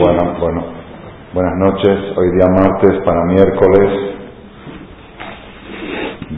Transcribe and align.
Bueno, 0.00 0.34
bueno, 0.40 0.64
buenas 1.34 1.58
noches. 1.58 2.16
Hoy 2.16 2.30
día 2.30 2.46
martes 2.48 3.02
para 3.04 3.22
miércoles 3.26 4.16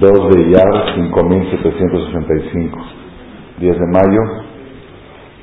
2 0.00 0.30
de 0.30 0.42
Iyar 0.48 0.94
5765, 0.96 2.78
10 3.60 3.78
de 3.78 3.86
mayo 3.86 4.20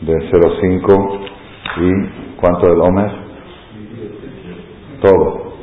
de 0.02 0.32
05 0.32 1.20
y 1.78 2.36
¿cuánto 2.36 2.68
del 2.68 2.82
Homer? 2.82 3.12
Todo, 5.02 5.54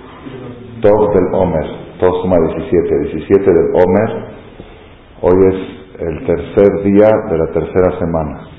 todo 0.80 1.12
del 1.12 1.34
Homer, 1.34 1.66
todo 2.00 2.23
suma 2.23 2.36
17, 2.54 2.98
17 3.12 3.50
del 3.52 3.70
Homer. 3.75 4.11
Hoy 5.20 5.46
es 5.52 6.00
el 6.00 6.27
tercer 6.27 6.84
día 6.84 7.09
de 7.30 7.36
la 7.36 7.52
tercera 7.52 7.98
semana. 7.98 8.57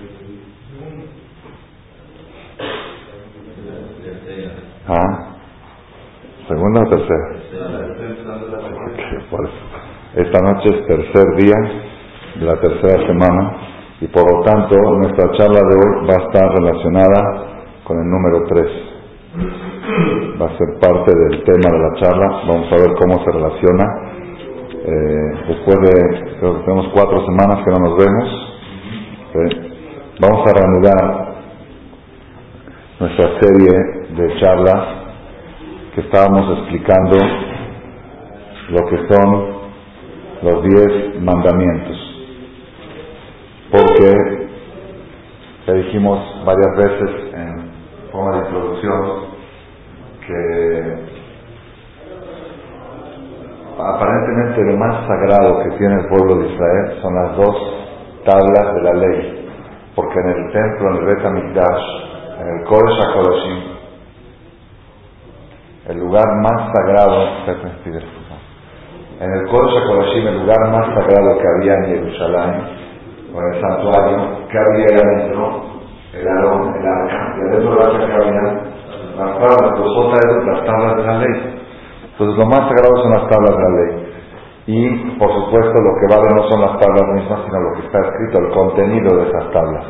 ¿Ah? 4.88 5.36
¿Segunda 6.78 6.84
o 6.84 6.90
tercera? 6.90 7.26
Esta 10.16 10.40
noche 10.42 10.70
es 10.70 10.86
tercer 10.86 11.36
día 11.38 11.56
de 12.40 12.46
la 12.46 12.60
tercera 12.60 13.08
semana 13.08 13.58
y 14.02 14.08
por 14.08 14.24
lo 14.32 14.44
tanto 14.44 14.76
nuestra 14.76 15.32
charla 15.38 15.60
de 15.60 15.76
hoy 15.76 16.08
va 16.08 16.14
a 16.14 16.24
estar 16.28 16.52
relacionada 16.54 17.20
con 17.84 17.98
el 17.98 18.08
número 18.08 18.44
3. 18.48 18.66
Va 20.40 20.46
a 20.46 20.58
ser 20.58 20.80
parte 20.80 21.12
del 21.18 21.44
tema 21.44 21.72
de 21.72 21.80
la 21.80 21.94
charla. 22.00 22.28
Vamos 22.48 22.72
a 22.72 22.76
ver 22.76 22.94
cómo 23.00 23.24
se 23.24 23.32
relaciona. 23.32 23.86
Eh, 24.86 25.32
después 25.48 25.78
de, 25.82 25.94
creo 26.40 26.58
que 26.58 26.66
tenemos 26.66 26.88
cuatro 26.94 27.26
semanas 27.26 27.66
que 27.66 27.72
no 27.72 27.80
nos 27.88 27.98
vemos. 27.98 28.54
Vamos 30.20 30.48
a 30.48 30.54
reanudar 30.54 31.28
nuestra 33.00 33.40
serie 33.40 33.74
de 34.16 34.40
charlas 34.40 34.97
que 35.98 36.02
estábamos 36.02 36.60
explicando 36.60 37.18
lo 38.70 38.86
que 38.88 38.98
son 39.12 39.48
los 40.44 40.64
diez 40.64 41.20
mandamientos. 41.24 41.98
Porque 43.72 44.48
ya 45.66 45.74
dijimos 45.74 46.20
varias 46.46 46.78
veces 46.78 47.34
en 47.34 47.72
forma 48.12 48.32
de 48.32 48.46
introducción 48.46 49.22
que 50.28 51.00
aparentemente 53.80 54.62
lo 54.66 54.78
más 54.78 55.08
sagrado 55.08 55.64
que 55.64 55.78
tiene 55.80 55.96
el 55.96 56.08
pueblo 56.10 56.36
de 56.44 56.54
Israel 56.54 57.00
son 57.02 57.16
las 57.16 57.38
dos 57.38 57.56
tablas 58.24 58.76
de 58.76 58.82
la 58.84 58.94
ley. 58.94 59.50
Porque 59.96 60.20
en 60.20 60.30
el 60.30 60.52
templo, 60.52 60.92
en 60.92 60.98
el 60.98 61.06
Bet 61.06 61.26
en 61.26 62.48
el 62.56 62.64
Kodesh 62.66 63.00
HaKodashim, 63.02 63.77
el 65.88 65.98
lugar 66.00 66.26
más 66.44 66.72
sagrado, 66.74 67.24
en 69.20 69.34
el 69.34 69.48
Kodesh 69.48 69.84
HaKodashim, 69.84 70.28
el 70.28 70.40
lugar 70.42 70.72
más 70.72 70.86
sagrado 70.94 71.38
que 71.40 71.48
había 71.48 71.74
en 71.76 71.86
Jerusalén, 71.86 72.62
en 73.32 73.54
el 73.54 73.62
santuario, 73.62 74.48
que 74.50 74.58
había 74.60 74.86
adentro, 74.94 75.64
el 76.14 76.28
Aarón, 76.28 76.76
el 76.76 76.86
arca, 76.86 77.36
y 77.38 77.42
adentro 77.48 77.72
del 77.72 77.82
arca 77.84 78.06
que 78.06 78.14
había 78.14 78.42
las 79.18 79.32
tablas, 79.40 79.80
los 79.80 80.46
las 80.46 80.66
tablas 80.66 80.98
de 80.98 81.04
la 81.04 81.18
ley. 81.20 81.36
Entonces 82.12 82.38
lo 82.38 82.46
más 82.46 82.60
sagrado 82.70 82.96
son 83.02 83.12
las 83.12 83.28
tablas 83.30 83.56
de 83.56 83.64
la 83.64 83.70
ley. 83.70 84.08
Y 84.68 85.18
por 85.18 85.32
supuesto 85.34 85.74
lo 85.74 85.94
que 86.00 86.16
vale 86.16 86.36
no 86.36 86.50
son 86.50 86.62
las 86.62 86.80
tablas 86.80 87.04
mismas, 87.16 87.40
sino 87.46 87.60
lo 87.62 87.74
que 87.76 87.88
está 87.88 88.00
escrito, 88.00 88.40
el 88.40 88.52
contenido 88.52 89.16
de 89.18 89.30
esas 89.30 89.52
tablas. 89.52 89.86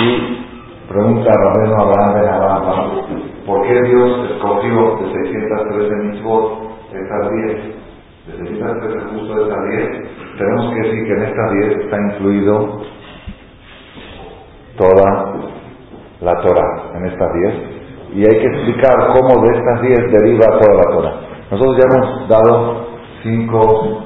Y 0.00 0.46
Pregunta 0.90 1.30
Rabeno 1.30 1.82
Abraham 1.82 2.14
Ben 2.14 2.28
Abraham, 2.28 3.29
¿por 3.50 3.66
qué 3.66 3.82
Dios 3.82 4.30
escogió 4.30 4.96
de 4.98 5.12
613 5.12 5.94
mitzvot 6.04 6.70
estas 6.92 7.30
10? 7.32 7.80
De 8.26 8.46
613 8.46 9.00
justo 9.10 9.34
de 9.34 9.42
estas 9.42 9.68
10, 9.70 10.38
tenemos 10.38 10.72
que 10.72 10.80
decir 10.82 11.04
que 11.04 11.12
en 11.14 11.22
estas 11.24 11.52
10 11.52 11.78
está 11.78 11.96
incluido 11.96 12.80
toda 14.78 15.34
la 16.20 16.40
Torah, 16.42 16.92
en 16.94 17.06
estas 17.06 17.28
10, 17.34 17.54
y 18.14 18.22
hay 18.22 18.40
que 18.40 18.46
explicar 18.46 19.14
cómo 19.14 19.42
de 19.42 19.58
estas 19.58 19.82
10 19.82 20.12
deriva 20.12 20.46
toda 20.60 20.74
la 20.76 20.96
Torah. 20.96 21.14
Nosotros 21.50 21.76
ya 21.76 21.88
hemos 21.90 22.28
dado 22.28 22.86
cinco, 23.24 24.04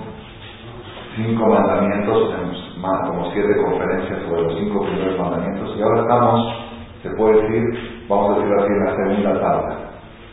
cinco 1.17 1.47
mandamientos, 1.49 2.35
en 2.41 2.65
como 2.83 3.31
siete 3.33 3.57
conferencias 3.63 4.21
sobre 4.27 4.43
los 4.43 4.59
cinco 4.59 4.85
primeros 4.85 5.19
mandamientos, 5.19 5.77
y 5.77 5.83
ahora 5.83 6.01
estamos 6.01 6.64
se 7.05 7.11
puede 7.11 7.43
decir, 7.43 8.07
vamos 8.09 8.31
a 8.31 8.35
decirlo 8.39 8.63
así, 8.63 8.73
en 8.73 8.85
la 8.85 8.97
segunda 8.97 9.41
tabla. 9.41 9.77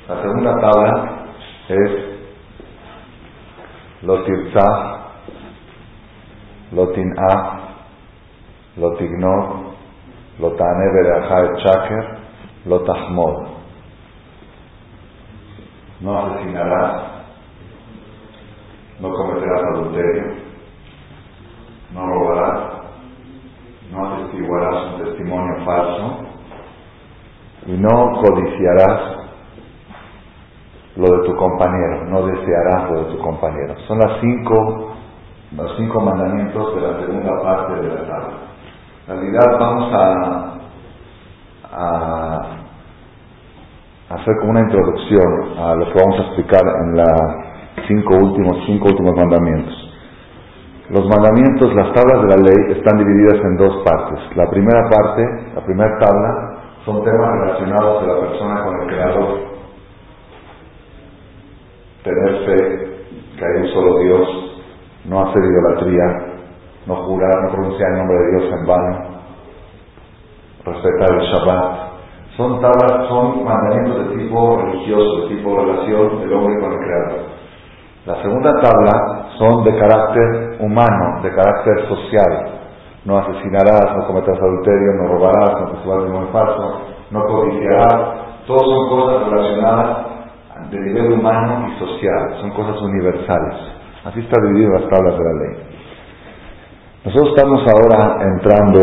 La 0.08 0.22
segunda 0.22 0.62
tabla 0.62 1.26
es 1.68 1.92
lo 4.04 4.24
tirzah, 4.24 5.02
lo 6.72 6.88
tin'ah, 6.94 7.60
lo 8.78 8.96
tignor, 8.96 9.56
lo 10.40 10.52
tane 10.54 11.58
chaker, 11.62 12.18
lo 12.66 12.80
tahmod. 12.84 13.48
No 16.00 16.18
asesinarás, 16.20 17.02
no 19.02 19.14
cometerás 19.14 19.62
adulterio, 19.74 20.24
no 21.94 22.08
robarás, 22.08 22.62
no 23.92 24.14
atestiguarás 24.14 24.94
un 24.94 25.04
testimonio 25.04 25.66
falso, 25.66 26.31
y 27.68 27.78
no 27.78 28.22
codiciarás 28.22 29.22
lo 30.96 31.08
de 31.08 31.28
tu 31.28 31.36
compañero, 31.36 32.06
no 32.10 32.26
desearás 32.26 32.92
lo 32.92 33.04
de 33.04 33.16
tu 33.16 33.18
compañero. 33.20 33.76
Son 33.88 33.98
las 34.00 34.20
cinco, 34.20 34.94
los 35.56 35.78
cinco 35.78 36.02
mandamientos 36.02 36.76
de 36.76 36.82
la 36.82 37.00
segunda 37.00 37.42
parte 37.44 37.82
de 37.82 37.88
la 37.88 38.08
tabla. 38.08 38.38
En 39.08 39.16
realidad 39.20 39.60
vamos 39.60 39.94
a, 39.94 40.48
hacer 44.10 44.36
como 44.40 44.52
una 44.52 44.60
introducción 44.62 45.58
a 45.58 45.76
lo 45.76 45.86
que 45.86 46.00
vamos 46.00 46.20
a 46.20 46.24
explicar 46.24 46.62
en 46.62 46.98
los 46.98 47.88
cinco 47.88 48.16
últimos, 48.16 48.58
cinco 48.66 48.88
últimos 48.90 49.16
mandamientos. 49.16 49.74
Los 50.90 51.08
mandamientos, 51.08 51.74
las 51.74 51.94
tablas 51.94 52.22
de 52.22 52.28
la 52.28 52.44
ley 52.44 52.78
están 52.78 52.98
divididas 52.98 53.36
en 53.46 53.56
dos 53.56 53.82
partes. 53.86 54.20
La 54.36 54.50
primera 54.50 54.90
parte, 54.90 55.24
la 55.56 55.62
primera 55.64 55.98
tabla, 56.00 56.51
son 56.86 57.04
temas 57.04 57.30
relacionados 57.42 58.02
de 58.02 58.08
la 58.08 58.20
persona 58.20 58.64
con 58.64 58.82
el 58.82 58.88
Creador. 58.88 59.40
Tener 62.04 62.46
fe 62.46 62.92
que 63.38 63.46
hay 63.46 63.62
un 63.62 63.68
solo 63.74 64.00
Dios, 64.00 64.28
no 65.06 65.22
hacer 65.22 65.44
idolatría, 65.44 66.34
no 66.88 66.96
jurar, 66.96 67.44
no 67.44 67.52
pronunciar 67.52 67.92
el 67.92 67.98
nombre 67.98 68.18
de 68.18 68.32
Dios 68.32 68.54
en 68.60 68.66
vano, 68.66 69.22
respetar 70.66 71.20
el 71.20 71.28
Shabbat. 71.28 71.92
Son 72.38 72.62
tablas, 72.62 73.08
son 73.10 73.44
mandamientos 73.44 74.08
de 74.08 74.18
tipo 74.18 74.58
religioso, 74.58 75.22
de 75.22 75.36
tipo 75.36 75.64
relación 75.64 76.22
del 76.22 76.34
hombre 76.34 76.60
con 76.62 76.74
el 76.74 76.80
Creador. 76.80 77.42
La 78.06 78.22
segunda 78.24 78.52
tabla 78.62 79.28
son 79.38 79.64
de 79.64 79.78
carácter 79.78 80.58
humano, 80.60 81.22
de 81.22 81.30
carácter 81.30 81.88
social, 81.88 82.61
no 83.06 83.18
asesinarás, 83.18 83.98
no 83.98 84.08
cometerás 84.08 84.40
adulterio, 84.40 84.94
no 84.98 85.08
robarás, 85.14 85.62
no 85.62 85.72
te 85.72 85.84
subas 85.84 86.04
ningún 86.04 86.28
falso, 86.32 86.82
no 87.12 87.26
codiciarás. 87.26 88.22
Todas 88.46 88.64
son 88.64 88.90
cosas 88.90 89.30
relacionadas 89.30 89.98
de 90.70 90.80
nivel 90.80 91.14
humano 91.14 91.68
y 91.70 91.80
social, 91.80 92.38
son 92.42 92.52
cosas 92.52 92.82
universales. 92.82 93.56
Así 94.06 94.20
está 94.20 94.42
dividido 94.42 94.80
las 94.80 94.90
tablas 94.90 95.18
de 95.18 95.24
la 95.24 95.34
ley. 95.34 95.72
Nosotros 97.06 97.30
estamos 97.36 97.62
ahora 97.68 98.18
entrando, 98.22 98.80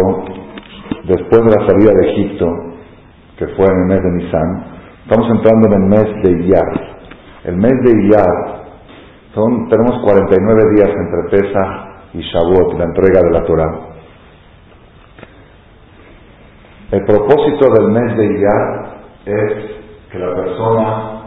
después 1.05 1.41
de 1.45 1.51
la 1.51 1.67
salida 1.67 1.93
de 1.95 2.11
Egipto, 2.11 2.47
que 3.39 3.47
fue 3.49 3.67
en 3.67 3.78
el 3.83 3.87
mes 3.87 4.03
de 4.03 4.10
Nisan, 4.10 4.65
estamos 5.07 5.31
entrando 5.31 5.69
en 5.69 5.83
el 5.83 5.89
mes 5.89 6.04
de 6.25 6.42
Iyar. 6.42 6.98
El 7.45 7.57
mes 7.57 7.72
de 7.84 8.03
Iyar, 8.03 8.59
son, 9.34 9.69
tenemos 9.69 10.03
49 10.03 10.63
días 10.75 10.89
entre 10.89 11.31
Pesach 11.31 11.89
y 12.15 12.21
Shavuot, 12.21 12.78
la 12.78 12.84
entrega 12.84 13.21
de 13.22 13.31
la 13.31 13.45
Torah. 13.45 13.88
El 16.91 17.05
propósito 17.05 17.71
del 17.71 17.89
mes 17.89 18.17
de 18.17 18.25
Iyar 18.25 18.99
es 19.27 19.53
que 20.11 20.19
la 20.19 20.35
persona 20.35 21.21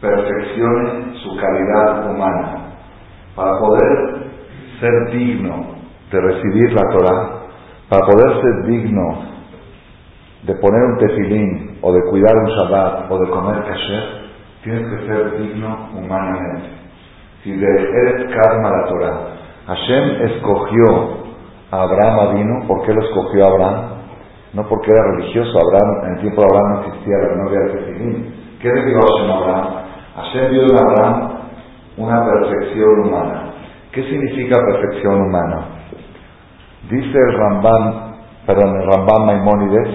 perfeccione 0.00 1.14
su 1.22 1.36
calidad 1.36 2.10
humana 2.10 2.74
para 3.36 3.52
poder 3.60 4.28
ser 4.80 5.10
digno 5.12 5.66
de 6.10 6.20
recibir 6.20 6.72
la 6.72 6.82
Torah, 6.90 7.30
para 7.88 8.04
poder 8.04 8.42
ser 8.42 8.66
digno 8.72 9.22
de 10.42 10.54
poner 10.56 10.82
un 10.82 10.98
tefilín 10.98 11.78
o 11.80 11.92
de 11.92 12.00
cuidar 12.10 12.34
un 12.36 12.50
Shabbat 12.50 13.08
o 13.08 13.18
de 13.20 13.30
comer 13.30 13.62
kasher, 13.66 14.04
tienes 14.64 14.82
que 14.82 15.06
ser 15.06 15.38
digno 15.38 15.90
humanamente. 15.94 16.70
Si 17.44 17.52
de 17.52 17.66
eres 17.66 18.34
karma 18.34 18.68
la 18.68 18.84
Torah, 18.88 19.20
Hashem 19.68 20.22
escogió 20.22 21.23
Abraham 21.70 22.36
vino, 22.36 22.66
¿por 22.68 22.86
qué 22.86 22.92
lo 22.92 23.02
escogió 23.02 23.46
Abraham? 23.46 23.94
no 24.54 24.62
porque 24.68 24.90
era 24.90 25.02
religioso. 25.16 25.58
Abraham, 25.58 26.06
en 26.06 26.14
el 26.14 26.20
tiempo 26.20 26.40
de 26.40 26.46
Abraham 26.46 26.72
no 26.72 26.80
existía 26.80 27.16
la 27.18 27.36
novia 27.42 27.60
de 27.60 27.70
Tefilín. 27.70 28.34
¿Qué 28.62 28.68
le 28.68 28.84
dio 28.86 28.98
a 28.98 29.36
Abraham? 29.36 29.74
Hashem 30.16 30.50
dio 30.52 30.62
a 30.62 30.80
Abraham 30.80 31.30
una 31.96 32.24
perfección 32.24 33.00
humana. 33.00 33.52
¿Qué 33.92 34.02
significa 34.04 34.54
perfección 34.64 35.22
humana? 35.22 35.66
Dice 36.88 37.18
el 37.18 37.36
Ramban, 37.36 38.14
perdón, 38.46 38.76
el 38.80 38.86
Ramban 38.86 39.26
Maimónides, 39.26 39.88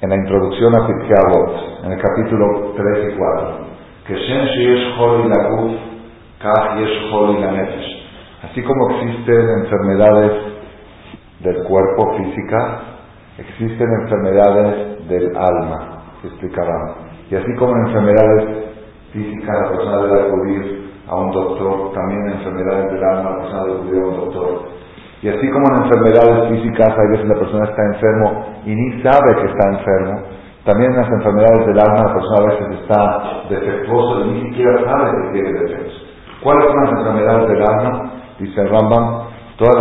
en 0.00 0.10
la 0.10 0.16
introducción 0.16 0.74
a 0.74 0.86
Pirkei 0.86 1.84
en 1.84 1.92
el 1.92 2.00
capítulo 2.00 2.74
3 2.76 3.14
y 3.14 3.16
4, 3.16 3.56
que 4.06 4.14
Shem 4.14 4.44
Sheyesh 4.46 4.98
Hol 4.98 5.28
Laguf, 5.28 5.72
Kach 6.40 6.78
Yesh 6.78 7.12
Hol 7.12 7.40
Nefesh. 7.40 8.02
Así 8.50 8.62
como 8.62 8.90
existen 8.90 9.48
enfermedades 9.60 10.51
del 11.42 11.64
cuerpo 11.64 12.16
física, 12.16 12.80
existen 13.38 13.88
enfermedades 14.02 15.08
del 15.08 15.36
alma, 15.36 16.02
se 16.20 16.28
explicarán. 16.28 16.94
Y 17.30 17.36
así 17.36 17.54
como 17.56 17.72
en 17.76 17.86
enfermedades 17.86 18.48
físicas 19.12 19.56
la 19.62 19.68
persona 19.70 19.96
debe 20.02 20.22
acudir 20.22 20.92
a 21.08 21.16
un 21.16 21.30
doctor, 21.32 21.92
también 21.92 22.26
en 22.26 22.32
enfermedades 22.34 22.92
del 22.92 23.04
alma 23.04 23.30
la 23.30 23.38
persona 23.38 23.64
debe 23.64 23.78
acudir 23.78 24.02
a 24.02 24.06
un 24.06 24.16
doctor. 24.16 24.62
Y 25.22 25.28
así 25.28 25.50
como 25.50 25.66
en 25.68 25.82
enfermedades 25.84 26.48
físicas, 26.50 26.88
hay 26.98 27.08
veces 27.12 27.28
la 27.28 27.38
persona 27.38 27.64
está 27.64 27.82
enfermo 27.94 28.46
y 28.66 28.74
ni 28.74 29.02
sabe 29.02 29.34
que 29.36 29.46
está 29.46 29.68
enfermo, 29.70 30.22
también 30.64 30.92
en 30.92 30.96
las 30.96 31.10
enfermedades 31.10 31.66
del 31.66 31.80
alma 31.80 32.06
la 32.06 32.14
persona 32.14 32.38
a 32.38 32.46
veces 32.50 32.80
está 32.80 33.42
defectuosa 33.50 34.26
y 34.26 34.30
ni 34.30 34.50
siquiera 34.50 34.78
sabe 34.84 35.10
que 35.10 35.32
tiene 35.32 35.58
defectos. 35.58 36.06
¿Cuáles 36.42 36.64
son 36.66 36.84
las 36.84 36.92
enfermedades 36.98 37.48
del 37.48 37.62
alma? 37.62 38.10
Dice 38.38 38.60
el 38.60 38.68
Rambam, 38.68 39.31
todos 39.56 39.74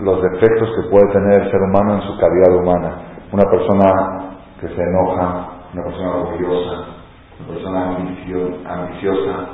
los 0.00 0.22
defectos 0.22 0.70
que 0.76 0.90
puede 0.90 1.12
tener 1.12 1.42
el 1.42 1.50
ser 1.50 1.60
humano 1.60 1.94
en 1.94 2.02
su 2.02 2.18
calidad 2.18 2.56
humana. 2.56 2.90
Una 3.32 3.44
persona 3.44 4.36
que 4.60 4.68
se 4.68 4.82
enoja, 4.82 5.48
una 5.74 5.84
persona 5.84 6.16
orgullosa, 6.16 6.84
una 7.38 7.48
persona 7.48 7.96
ambiciosa, 8.66 9.48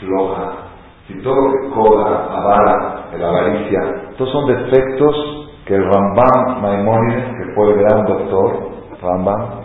floja, 0.00 0.52
si 1.08 1.20
todo 1.22 1.34
lo 1.34 1.52
que 1.52 1.74
coda, 1.74 2.26
avara, 2.30 3.04
la 3.18 3.28
avaricia, 3.28 4.14
todos 4.16 4.30
son 4.30 4.46
defectos 4.46 5.48
que 5.66 5.74
el 5.74 5.84
Rambam 5.84 6.62
Maimónides, 6.62 7.24
que 7.24 7.54
fue 7.54 7.72
el 7.72 7.78
gran 7.80 8.04
doctor, 8.04 8.70
Rambam, 9.00 9.62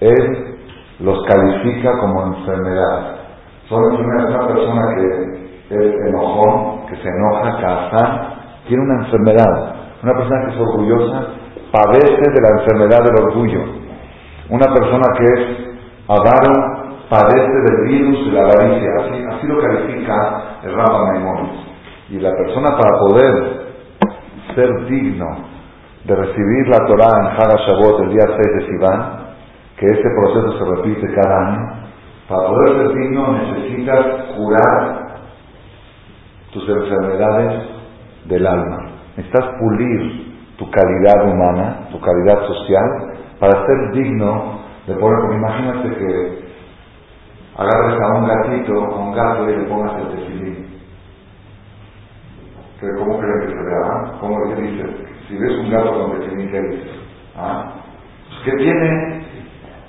él 0.00 0.58
los 1.00 1.18
califica 1.26 1.98
como 2.00 2.26
enfermedades. 2.26 3.20
Son 3.68 3.82
enfermedades. 3.92 4.34
Una 4.34 4.46
persona 4.46 4.94
que 4.94 5.74
es 5.74 5.94
enojón, 6.08 6.81
que 6.92 7.02
se 7.02 7.08
enoja, 7.08 7.56
cazán, 7.58 8.20
tiene 8.68 8.82
una 8.82 9.04
enfermedad. 9.06 9.74
Una 10.02 10.12
persona 10.12 10.44
que 10.44 10.54
es 10.54 10.60
orgullosa 10.60 11.26
padece 11.72 12.30
de 12.30 12.40
la 12.40 12.60
enfermedad 12.60 13.04
del 13.04 13.24
orgullo. 13.24 13.60
Una 14.50 14.66
persona 14.74 15.04
que 15.16 15.24
es 15.24 15.72
avaro 16.08 16.82
padece 17.08 17.52
del 17.52 17.88
virus 17.88 18.26
de 18.26 18.32
la 18.32 18.42
avaricia, 18.42 18.90
así, 19.00 19.24
así 19.30 19.46
lo 19.46 19.60
califica 19.60 20.42
el 20.64 20.74
Rambam 20.74 21.06
Maimónides. 21.08 21.60
Y 22.10 22.18
la 22.18 22.30
persona 22.30 22.76
para 22.76 22.98
poder 22.98 23.62
ser 24.54 24.84
digno 24.86 25.26
de 26.04 26.14
recibir 26.14 26.68
la 26.68 26.86
Torah 26.86 27.20
en 27.20 27.26
Haga 27.26 27.56
Shabbat 27.56 28.00
el 28.02 28.08
día 28.10 28.26
6 28.26 28.38
de 28.38 28.66
Sivan, 28.66 29.12
que 29.78 29.86
este 29.86 30.08
proceso 30.20 30.58
se 30.58 30.76
repite 30.76 31.14
cada 31.14 31.48
año, 31.48 31.82
para 32.28 32.48
poder 32.48 32.76
ser 32.76 32.94
digno 32.98 33.32
necesitas 33.32 34.06
curar 34.36 35.01
tus 36.52 36.68
enfermedades 36.68 37.62
del 38.26 38.46
alma. 38.46 38.90
Necesitas 39.16 39.46
pulir 39.58 40.32
tu 40.56 40.70
calidad 40.70 41.26
humana, 41.26 41.88
tu 41.90 42.00
calidad 42.00 42.46
social, 42.46 43.12
para 43.40 43.66
ser 43.66 43.92
digno 43.92 44.60
de 44.86 44.94
poder, 44.94 45.36
imagínate 45.36 45.88
que 45.96 46.42
agarres 47.56 48.00
a 48.00 48.18
un 48.18 48.26
gatito, 48.26 48.72
a 48.72 48.98
un 48.98 49.14
gato 49.14 49.50
y 49.50 49.56
le 49.56 49.64
pongas 49.64 49.92
el 49.98 50.08
tefilín. 50.08 50.72
¿Cómo 52.98 53.18
creen 53.18 53.40
que 53.40 53.48
se 53.48 53.62
vea? 53.62 54.18
¿Cómo 54.20 54.44
le 54.44 54.62
dices? 54.62 54.90
Si 55.28 55.38
ves 55.38 55.58
un 55.58 55.70
gato 55.70 55.92
con 55.92 56.20
tefilín, 56.20 56.50
¿qué 56.50 56.60
dices? 56.60 57.00
¿Ah? 57.36 57.74
¿Qué 58.44 58.52
tiene? 58.52 59.24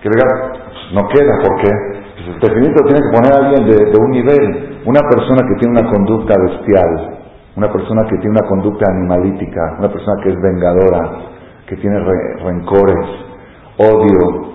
Que 0.01 0.09
el 0.09 0.15
pues, 0.15 0.93
no 0.93 1.07
queda, 1.07 1.33
porque 1.41 1.69
pues, 2.15 2.27
el 2.27 2.39
tefilín 2.39 2.73
lo 2.73 2.85
tiene 2.85 3.01
que 3.01 3.17
poner 3.17 3.33
alguien 3.33 3.65
de, 3.65 3.97
un 3.97 4.11
nivel. 4.11 4.72
Una 4.85 4.99
persona 5.09 5.47
que 5.47 5.55
tiene 5.59 5.79
una 5.79 5.89
conducta 5.89 6.35
bestial, 6.37 7.19
una 7.55 7.71
persona 7.71 8.03
que 8.03 8.17
tiene 8.17 8.31
una 8.31 8.47
conducta 8.49 8.85
animalítica, 8.91 9.77
una 9.79 9.89
persona 9.89 10.21
que 10.23 10.29
es 10.29 10.35
vengadora, 10.41 11.11
que 11.67 11.77
tiene 11.77 11.99
rencores, 12.43 13.07
odio, 13.77 14.53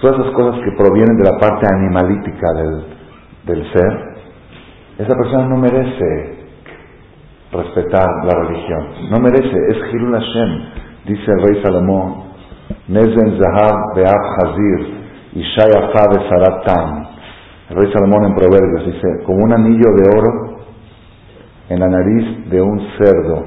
todas 0.00 0.20
esas 0.20 0.34
cosas 0.34 0.60
que 0.62 0.72
provienen 0.72 1.16
de 1.16 1.24
la 1.24 1.38
parte 1.38 1.66
animalítica 1.74 2.52
del, 3.44 3.72
ser, 3.72 4.16
esa 4.98 5.16
persona 5.16 5.48
no 5.48 5.56
merece 5.56 6.46
respetar 7.50 8.06
la 8.24 8.38
religión, 8.46 9.10
no 9.10 9.18
merece, 9.18 9.56
es 9.70 9.92
Hilul 9.92 10.12
Hashem, 10.12 10.60
dice 11.06 11.32
el 11.32 11.42
rey 11.42 11.62
Salomón, 11.64 12.24
Nezen 12.88 13.40
Zahab 13.40 13.96
Be'ab 13.96 14.22
Hazir, 14.38 14.96
Ishayafa 15.34 16.04
de 16.12 16.28
Saratan. 16.28 17.15
El 17.68 17.76
rey 17.76 17.92
Salomón 17.92 18.26
en 18.26 18.34
Proverbios 18.34 18.86
dice, 18.86 19.24
como 19.24 19.42
un 19.42 19.52
anillo 19.52 19.90
de 19.96 20.16
oro 20.16 20.58
en 21.68 21.80
la 21.80 21.88
nariz 21.88 22.48
de 22.48 22.62
un 22.62 22.80
cerdo. 22.96 23.44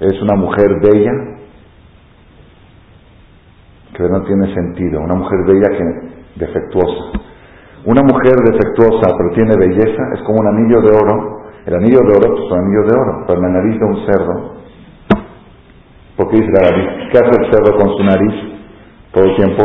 Es 0.00 0.20
una 0.20 0.36
mujer 0.36 0.68
bella 0.82 1.12
que 3.94 4.02
no 4.02 4.22
tiene 4.24 4.52
sentido. 4.54 5.00
Una 5.00 5.14
mujer 5.14 5.38
bella 5.46 5.78
que 5.78 6.40
defectuosa. 6.44 7.20
Una 7.86 8.02
mujer 8.02 8.34
defectuosa 8.52 9.16
pero 9.16 9.30
tiene 9.34 9.56
belleza 9.56 10.02
es 10.14 10.22
como 10.22 10.40
un 10.40 10.48
anillo 10.48 10.80
de 10.82 10.90
oro. 10.90 11.44
El 11.64 11.74
anillo 11.76 12.00
de 12.00 12.16
oro 12.18 12.34
pues, 12.34 12.44
es 12.44 12.52
un 12.52 12.58
anillo 12.58 12.82
de 12.82 13.00
oro, 13.00 13.24
pero 13.26 13.40
la 13.40 13.48
nariz 13.48 13.80
de 13.80 13.86
un 13.86 14.06
cerdo. 14.06 14.54
¿Por 16.16 16.28
qué 16.28 16.36
dice 16.36 16.52
la 16.52 16.70
nariz? 16.70 17.10
¿Qué 17.10 17.18
hace 17.18 17.40
el 17.40 17.50
cerdo 17.50 17.78
con 17.78 17.96
su 17.96 18.04
nariz 18.04 18.34
todo 19.12 19.24
el 19.24 19.36
tiempo? 19.36 19.64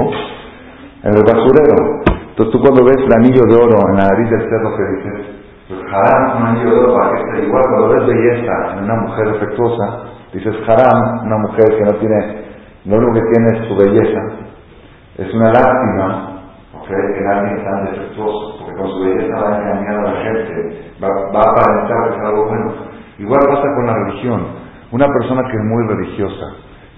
En 1.03 1.13
el 1.15 1.23
basurero. 1.23 2.18
Entonces 2.39 2.55
tú 2.55 2.63
cuando 2.63 2.85
ves 2.87 3.03
el 3.03 3.13
anillo 3.19 3.43
de 3.51 3.55
oro 3.59 3.75
en 3.91 3.97
la 3.99 4.07
nariz 4.07 4.29
del 4.31 4.47
cerdo, 4.47 4.71
¿qué 4.71 4.83
dices? 4.95 5.27
Pues 5.67 5.81
haram, 5.91 6.39
un 6.39 6.47
anillo 6.47 6.71
de 6.71 6.79
oro 6.79 6.93
para 6.95 7.11
que 7.11 7.19
esté 7.19 7.45
igual. 7.45 7.63
Cuando 7.67 7.89
ves 7.89 8.07
belleza 8.07 8.53
en 8.71 8.83
una 8.85 8.95
mujer 8.95 9.33
defectuosa, 9.33 9.85
dices 10.31 10.55
haram, 10.63 11.27
una 11.27 11.35
mujer 11.35 11.67
que 11.67 11.83
no 11.83 11.99
tiene 11.99 12.47
lo 12.85 12.95
único 12.95 13.11
que 13.11 13.27
tiene 13.27 13.59
es 13.59 13.67
su 13.67 13.75
belleza. 13.75 14.21
Es 15.17 15.33
una 15.33 15.51
lástima 15.51 16.39
que 16.87 17.27
alguien 17.27 17.61
tan 17.61 17.85
defectuoso, 17.91 18.55
porque 18.57 18.73
con 18.73 18.87
su 18.87 18.99
belleza 19.03 19.35
va 19.35 19.55
a 19.55 19.59
engañar 19.59 19.99
a 19.99 20.03
la 20.03 20.21
gente, 20.23 20.93
va, 21.03 21.09
va 21.35 21.41
a 21.43 21.51
aparentar 21.51 22.07
que 22.07 22.15
es 22.15 22.23
algo 22.23 22.45
bueno. 22.45 22.73
Igual 23.17 23.41
pasa 23.49 23.67
con 23.75 23.85
la 23.85 23.93
religión. 23.95 24.47
Una 24.93 25.07
persona 25.07 25.41
que 25.43 25.57
es 25.57 25.63
muy 25.65 25.87
religiosa 25.91 26.45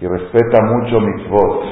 y 0.02 0.08
respeta 0.08 0.62
mucho 0.66 1.00
mitzvot 1.00 1.64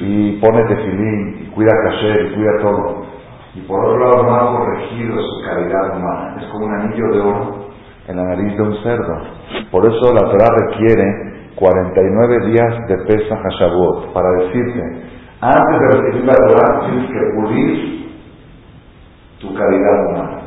y 0.00 0.40
pone 0.40 0.64
tefilín 0.64 1.46
y 1.46 1.50
cuida 1.54 1.70
kasher 1.84 2.26
y 2.26 2.34
cuida 2.34 2.58
todo. 2.62 3.11
Y 3.54 3.60
por 3.62 3.84
otro 3.84 3.98
lado 3.98 4.22
no 4.22 4.34
ha 4.34 4.58
corregido 4.58 5.16
su 5.20 5.44
calidad 5.44 5.96
humana. 5.96 6.36
Es 6.40 6.46
como 6.50 6.66
un 6.66 6.74
anillo 6.74 7.08
de 7.12 7.20
oro 7.20 7.66
en 8.08 8.16
la 8.16 8.24
nariz 8.24 8.56
de 8.56 8.62
un 8.62 8.82
cerdo. 8.82 9.14
Por 9.70 9.84
eso 9.84 10.14
la 10.14 10.20
Torah 10.20 10.56
requiere 10.68 11.50
49 11.54 12.46
días 12.46 12.88
de 12.88 12.96
Pesach 13.06 13.38
a 13.38 14.12
para 14.12 14.30
decirte, 14.40 14.80
antes 15.40 15.80
de 15.80 16.00
recibir 16.00 16.24
la 16.24 16.34
Torah 16.34 16.80
tienes 16.86 17.10
que 17.10 17.34
pulir 17.34 18.02
tu 19.40 19.54
calidad 19.54 20.06
humana. 20.08 20.42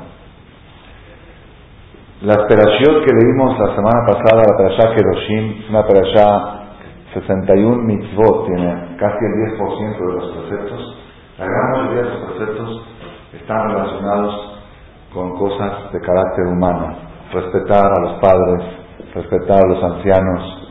La 2.21 2.33
operación 2.33 3.03
que 3.05 3.13
leímos 3.13 3.59
la 3.59 3.75
semana 3.75 4.05
pasada, 4.07 4.43
la 4.47 4.57
perashá 4.57 4.95
Keroshim, 4.95 5.69
una 5.69 5.85
perashá 5.85 6.65
61 7.13 7.83
mitzvot, 7.83 8.45
tiene 8.47 8.95
casi 8.97 9.17
el 9.25 9.57
10% 9.57 10.00
de 10.00 10.13
los 10.13 10.38
preceptos. 10.38 10.97
La 11.38 11.45
gran 11.45 11.71
mayoría 11.71 12.03
de 12.03 12.09
los 12.09 12.31
preceptos 12.31 12.88
están 13.38 13.70
relacionados 13.70 14.60
con 15.13 15.38
cosas 15.38 15.92
de 15.92 16.00
carácter 16.01 16.46
humano. 16.48 16.96
Respetar 17.32 17.86
a 17.86 18.01
los 18.01 18.13
padres, 18.20 18.63
respetar 19.13 19.63
a 19.63 19.68
los 19.68 19.84
ancianos, 19.84 20.70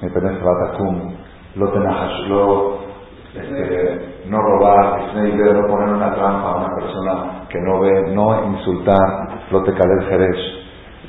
lo 2.29 2.85
este, 3.35 4.27
no 4.29 4.39
robar, 4.39 5.01
no 5.55 5.67
poner 5.67 5.89
una 5.89 6.15
trampa 6.15 6.51
a 6.51 6.57
una 6.57 6.75
persona 6.77 7.47
que 7.49 7.59
no 7.61 7.81
ve, 7.81 8.15
no 8.15 8.45
insultar, 8.53 9.29
lo 9.51 9.63
te 9.65 9.73
jerez. 9.73 10.37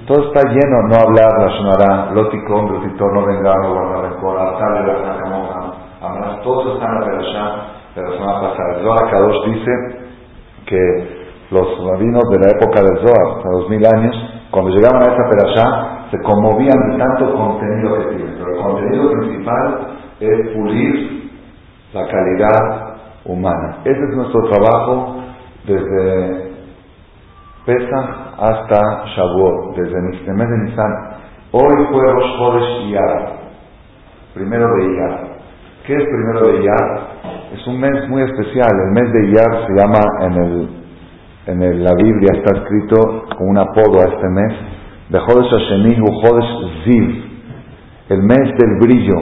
Todo 0.08 0.28
está 0.28 0.42
lleno, 0.50 0.88
no 0.88 0.96
hablar, 0.96 1.32
la 1.40 1.50
sonará, 1.58 2.12
loticón, 2.12 2.74
lotito, 2.74 3.06
no 3.06 3.26
vengar, 3.26 3.56
no 3.62 3.74
guardar 3.74 4.12
rencor, 4.12 4.40
alzarle 4.40 4.88
la 4.88 5.14
sacamoja, 5.14 5.74
amarás, 6.02 6.42
todo 6.42 6.74
está 6.76 6.86
en 6.86 7.00
la 7.00 7.06
perashá 7.06 7.66
de 7.96 8.02
la 8.02 8.12
semana 8.12 8.42
pasada. 8.42 8.84
Zohar 8.84 9.12
Kadosh 9.12 9.46
dice 9.46 9.72
que 10.66 11.25
los 11.52 11.68
rabinos 11.86 12.24
de 12.32 12.40
la 12.40 12.52
época 12.58 12.82
del 12.82 12.98
Zohar, 13.00 13.38
hace 13.38 13.50
dos 13.50 13.70
mil 13.70 13.86
años, 13.86 14.16
cuando 14.52 14.72
llegaban 14.72 15.04
a 15.04 15.12
esta 15.12 15.30
perashá, 15.30 16.08
se 16.12 16.22
conmovían 16.22 16.92
de 16.92 16.98
tanto 16.98 17.34
contenido 17.34 17.98
que 18.00 18.16
tiene. 18.16 18.34
Pero 18.38 18.56
el 18.56 18.62
contenido 18.62 19.12
principal 19.12 19.88
es 20.20 20.56
pulir 20.56 21.32
la 21.94 22.08
calidad 22.08 22.96
humana. 23.26 23.78
Ese 23.84 24.00
es 24.00 24.16
nuestro 24.16 24.42
trabajo 24.50 25.16
desde 25.66 26.56
Pesach 27.66 28.26
hasta 28.38 29.06
Shavuot, 29.16 29.76
desde 29.76 29.98
el 29.98 30.36
mes 30.36 30.50
de 30.50 30.58
Nisan. 30.66 30.92
Hoy 31.52 31.88
fue 31.92 32.04
Rosh 32.12 32.88
Iyar, 32.88 33.34
primero 34.34 34.68
de 34.76 34.86
Iyar. 34.86 35.36
¿Qué 35.88 35.96
es 35.96 36.04
primero 36.04 36.48
de 36.48 36.62
Iyar? 36.62 37.08
Es 37.54 37.68
un 37.68 37.80
mes 37.80 38.10
muy 38.10 38.24
especial. 38.24 38.70
El 38.88 38.92
mes 38.92 39.14
de 39.14 39.28
Iyar 39.30 39.68
se 39.68 39.74
llama 39.74 40.00
en, 40.22 40.34
el, 40.34 40.85
en 41.48 41.84
la 41.84 41.94
Biblia, 41.94 42.32
está 42.34 42.60
escrito 42.60 43.26
con 43.38 43.50
un 43.50 43.58
apodo 43.58 44.02
a 44.02 44.14
este 44.14 44.30
mes, 44.30 44.54
de 45.10 45.20
Chodesh 45.20 45.52
Hashemih 45.52 46.02
u 46.02 46.22
Chodesh 46.22 46.84
Ziv, 46.84 47.26
el 48.10 48.24
mes 48.24 48.50
del 48.58 48.80
brillo. 48.82 49.16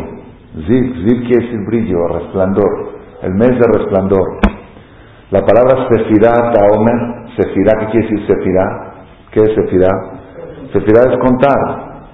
Ziv, 0.68 0.96
Ziv 1.03 1.27
quiere 1.27 1.46
decir 1.46 1.60
brillo, 1.68 2.08
resplandor. 2.08 2.94
El 3.24 3.34
mes 3.34 3.60
de 3.60 3.77
resplandor. 3.77 4.39
La 5.32 5.42
palabra 5.42 5.88
Sefirah, 5.89 6.51
Taomer, 6.51 7.30
Sefirah, 7.36 7.80
¿qué 7.80 7.86
quiere 7.92 8.08
decir 8.08 8.27
Sefirah? 8.27 8.94
¿Qué 9.32 9.39
es 9.42 9.56
Sefirah? 9.56 10.12
Sefirah 10.74 11.12
es 11.12 11.18
contar. 11.20 12.08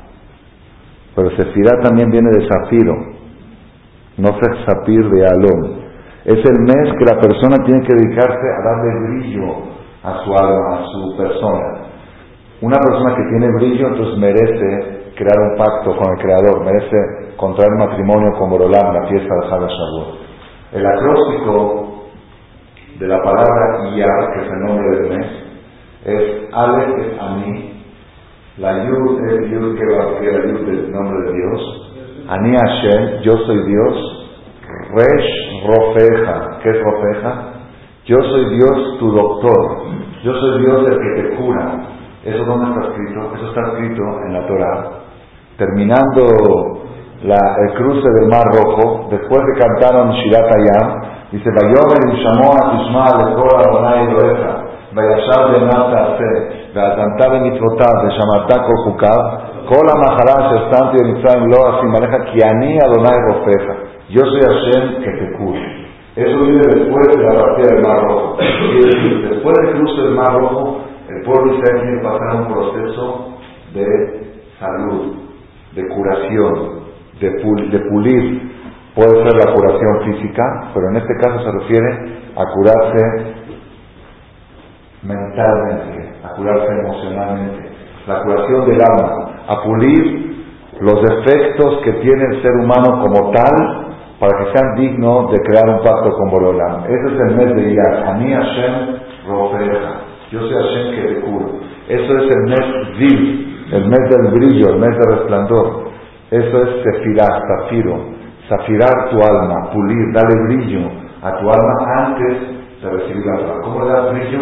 Pero 1.15 1.29
Sefirah 1.31 1.81
también 1.83 2.09
viene 2.11 2.29
de 2.29 2.47
Zafiro. 2.47 2.95
No 4.17 4.29
es 4.29 4.65
Zafir 4.65 5.09
de 5.09 5.25
Alón. 5.25 5.79
Es 6.25 6.37
el 6.45 6.59
mes 6.61 6.93
que 6.97 7.13
la 7.13 7.19
persona 7.19 7.63
tiene 7.65 7.81
que 7.81 7.95
dedicarse 7.95 8.47
a 8.57 8.63
darle 8.63 9.07
brillo 9.07 9.78
a 10.03 10.23
su 10.23 10.33
alma, 10.33 10.79
a 10.79 10.85
su 10.85 11.17
persona. 11.17 11.89
Una 12.61 12.77
persona 12.77 13.15
que 13.15 13.23
tiene 13.29 13.53
brillo 13.55 13.87
entonces 13.87 14.17
merece 14.17 14.99
crear 15.15 15.39
un 15.51 15.57
pacto 15.57 15.95
con 15.95 16.13
el 16.13 16.23
Creador, 16.23 16.65
merece 16.65 17.35
contraer 17.37 17.71
matrimonio 17.77 18.31
con 18.37 18.49
Borolán, 18.49 18.93
la 18.93 19.07
fiesta 19.07 19.33
de 19.33 19.47
Haga 19.47 19.67
El 20.73 20.85
acróstico 20.85 21.89
de 22.99 23.07
la 23.07 23.21
palabra 23.21 23.89
Iyar, 23.93 24.33
que 24.33 24.41
es 24.41 24.51
el 24.51 24.59
nombre 24.59 24.99
del 24.99 25.17
mes, 25.17 25.27
es 26.05 26.53
Aleph 26.53 26.99
es 26.99 27.21
Ani, 27.21 27.83
la 28.57 28.83
Yud 28.83 29.19
es 29.29 29.51
Yud 29.51 29.77
que 29.77 29.95
va 29.95 30.03
a 30.03 30.11
la 30.11 30.45
Yud 30.47 30.67
del 30.67 30.91
nombre 30.91 31.17
de 31.25 31.33
Dios, 31.33 31.91
Ani 32.27 32.55
Hashem, 32.55 33.21
yo 33.21 33.37
soy 33.45 33.63
Dios, 33.65 34.27
Resh 34.93 35.65
Rofeja, 35.65 36.59
¿qué 36.61 36.69
es 36.69 36.83
Rofeja? 36.83 37.48
Yo 38.09 38.17
soy 38.23 38.57
Dios 38.57 38.97
tu 38.97 39.11
doctor, 39.11 39.85
yo 40.23 40.33
soy 40.33 40.61
Dios 40.63 40.81
el 40.89 40.97
que 40.97 41.21
te 41.21 41.35
cura. 41.35 41.77
¿Eso 42.25 42.43
dónde 42.43 42.71
está 42.71 42.89
escrito? 42.89 43.35
Eso 43.35 43.49
está 43.49 43.61
escrito 43.69 44.01
en 44.25 44.33
la 44.33 44.47
Torah. 44.47 44.89
Terminando 45.57 46.81
la, 47.21 47.37
el 47.37 47.73
cruce 47.75 48.09
del 48.09 48.27
Mar 48.27 48.45
Rojo, 48.49 49.09
después 49.11 49.41
de 49.45 49.61
cantaron 49.61 50.09
Shirat 50.13 50.41
Ayam, 50.41 51.01
Dice, 51.31 51.51
Vayomer 51.51 52.01
y 52.09 52.23
Shamoa 52.23 52.71
Tishma 52.71 53.05
Lekor 53.13 53.61
Adonai 53.61 54.07
Elohecha, 54.07 54.57
Vayashar 54.91 55.69
Taase, 55.69 56.71
Vayazantar 56.73 57.41
Mitzvotav, 57.41 58.05
Veshamarta 58.05 58.65
Kol 58.65 58.85
Jukav, 58.85 59.21
Kol 59.69 59.85
HaMahara 59.85 60.49
Shestanti 60.49 61.05
Mitzrayim 61.05 61.45
Lo 61.51 61.77
Asim 61.77 61.93
Aleja, 61.93 62.25
Ki 62.25 62.39
Ani 62.41 62.79
Adonai 62.81 63.19
Rofeja. 63.29 63.75
Yo 64.09 64.25
soy 64.25 64.41
Hashem 64.41 65.03
que 65.03 65.11
te 65.11 65.37
cure. 65.37 65.78
Eso 66.19 66.39
viene 66.43 66.61
después 66.75 67.07
de 67.07 67.23
la 67.23 67.39
partida 67.39 67.75
del 67.75 67.83
Mar 67.83 68.03
Rojo. 68.03 68.37
Y 68.41 69.21
después 69.29 69.55
del 69.61 69.71
cruce 69.75 70.01
del 70.01 70.15
Mar 70.15 70.33
Rojo, 70.33 70.81
el 71.07 71.23
pueblo 71.23 71.53
Israel 71.53 71.81
tiene 71.81 71.97
que 71.97 72.07
pasar 72.07 72.41
un 72.41 72.47
proceso 72.53 73.37
de 73.73 73.85
salud, 74.59 75.15
de 75.75 75.87
curación, 75.87 76.79
de, 77.19 77.29
de 77.69 77.79
pulir 77.89 78.49
Puede 78.95 79.23
ser 79.23 79.33
la 79.45 79.53
curación 79.53 80.01
física, 80.03 80.43
pero 80.73 80.89
en 80.89 80.97
este 80.97 81.13
caso 81.21 81.39
se 81.43 81.51
refiere 81.51 82.19
a 82.35 82.43
curarse 82.53 83.33
mentalmente, 85.03 86.15
a 86.21 86.35
curarse 86.35 86.67
emocionalmente, 86.67 87.69
la 88.07 88.23
curación 88.23 88.65
del 88.65 88.81
alma, 88.81 89.43
a 89.47 89.63
pulir 89.63 90.45
los 90.81 91.01
defectos 91.01 91.81
que 91.85 91.93
tiene 91.93 92.25
el 92.25 92.41
ser 92.41 92.51
humano 92.61 93.01
como 93.03 93.31
tal 93.31 93.88
para 94.19 94.37
que 94.37 94.57
sean 94.57 94.75
dignos 94.75 95.31
de 95.31 95.39
crear 95.39 95.69
un 95.69 95.81
pacto 95.81 96.11
con 96.11 96.29
Borolam. 96.29 96.83
Ese 96.85 97.15
es 97.15 97.19
el 97.29 97.35
mes 97.35 97.55
de 97.55 97.71
Iyar. 97.71 98.03
Ani 98.07 98.33
Hashem 98.33 98.73
Rofeja. 99.27 99.93
Yo 100.31 100.39
soy 100.41 100.53
Hashem 100.53 100.95
que 100.95 101.13
te 101.13 101.21
curo. 101.21 101.49
Eso 101.87 102.17
es 102.17 102.35
el 102.35 102.43
mes 102.43 102.97
Ziv, 102.97 103.73
el 103.73 103.85
mes 103.87 104.09
del 104.09 104.31
brillo, 104.33 104.69
el 104.73 104.79
mes 104.79 104.97
del 104.97 105.17
resplandor. 105.17 105.89
Eso 106.29 106.61
es 106.61 106.83
Sefirah, 106.83 107.41
Zafiro 107.47 108.19
zafirar 108.49 109.09
tu 109.11 109.17
alma, 109.21 109.69
pulir, 109.71 110.11
darle 110.11 110.41
brillo 110.47 110.89
a 111.21 111.37
tu 111.37 111.49
alma 111.49 112.05
antes 112.05 112.37
de 112.81 112.89
recibir 112.89 113.25
la 113.25 113.37
Torah. 113.37 113.61
¿Cómo 113.61 113.85
le 113.85 113.91
das 113.91 114.11
brillo? 114.11 114.39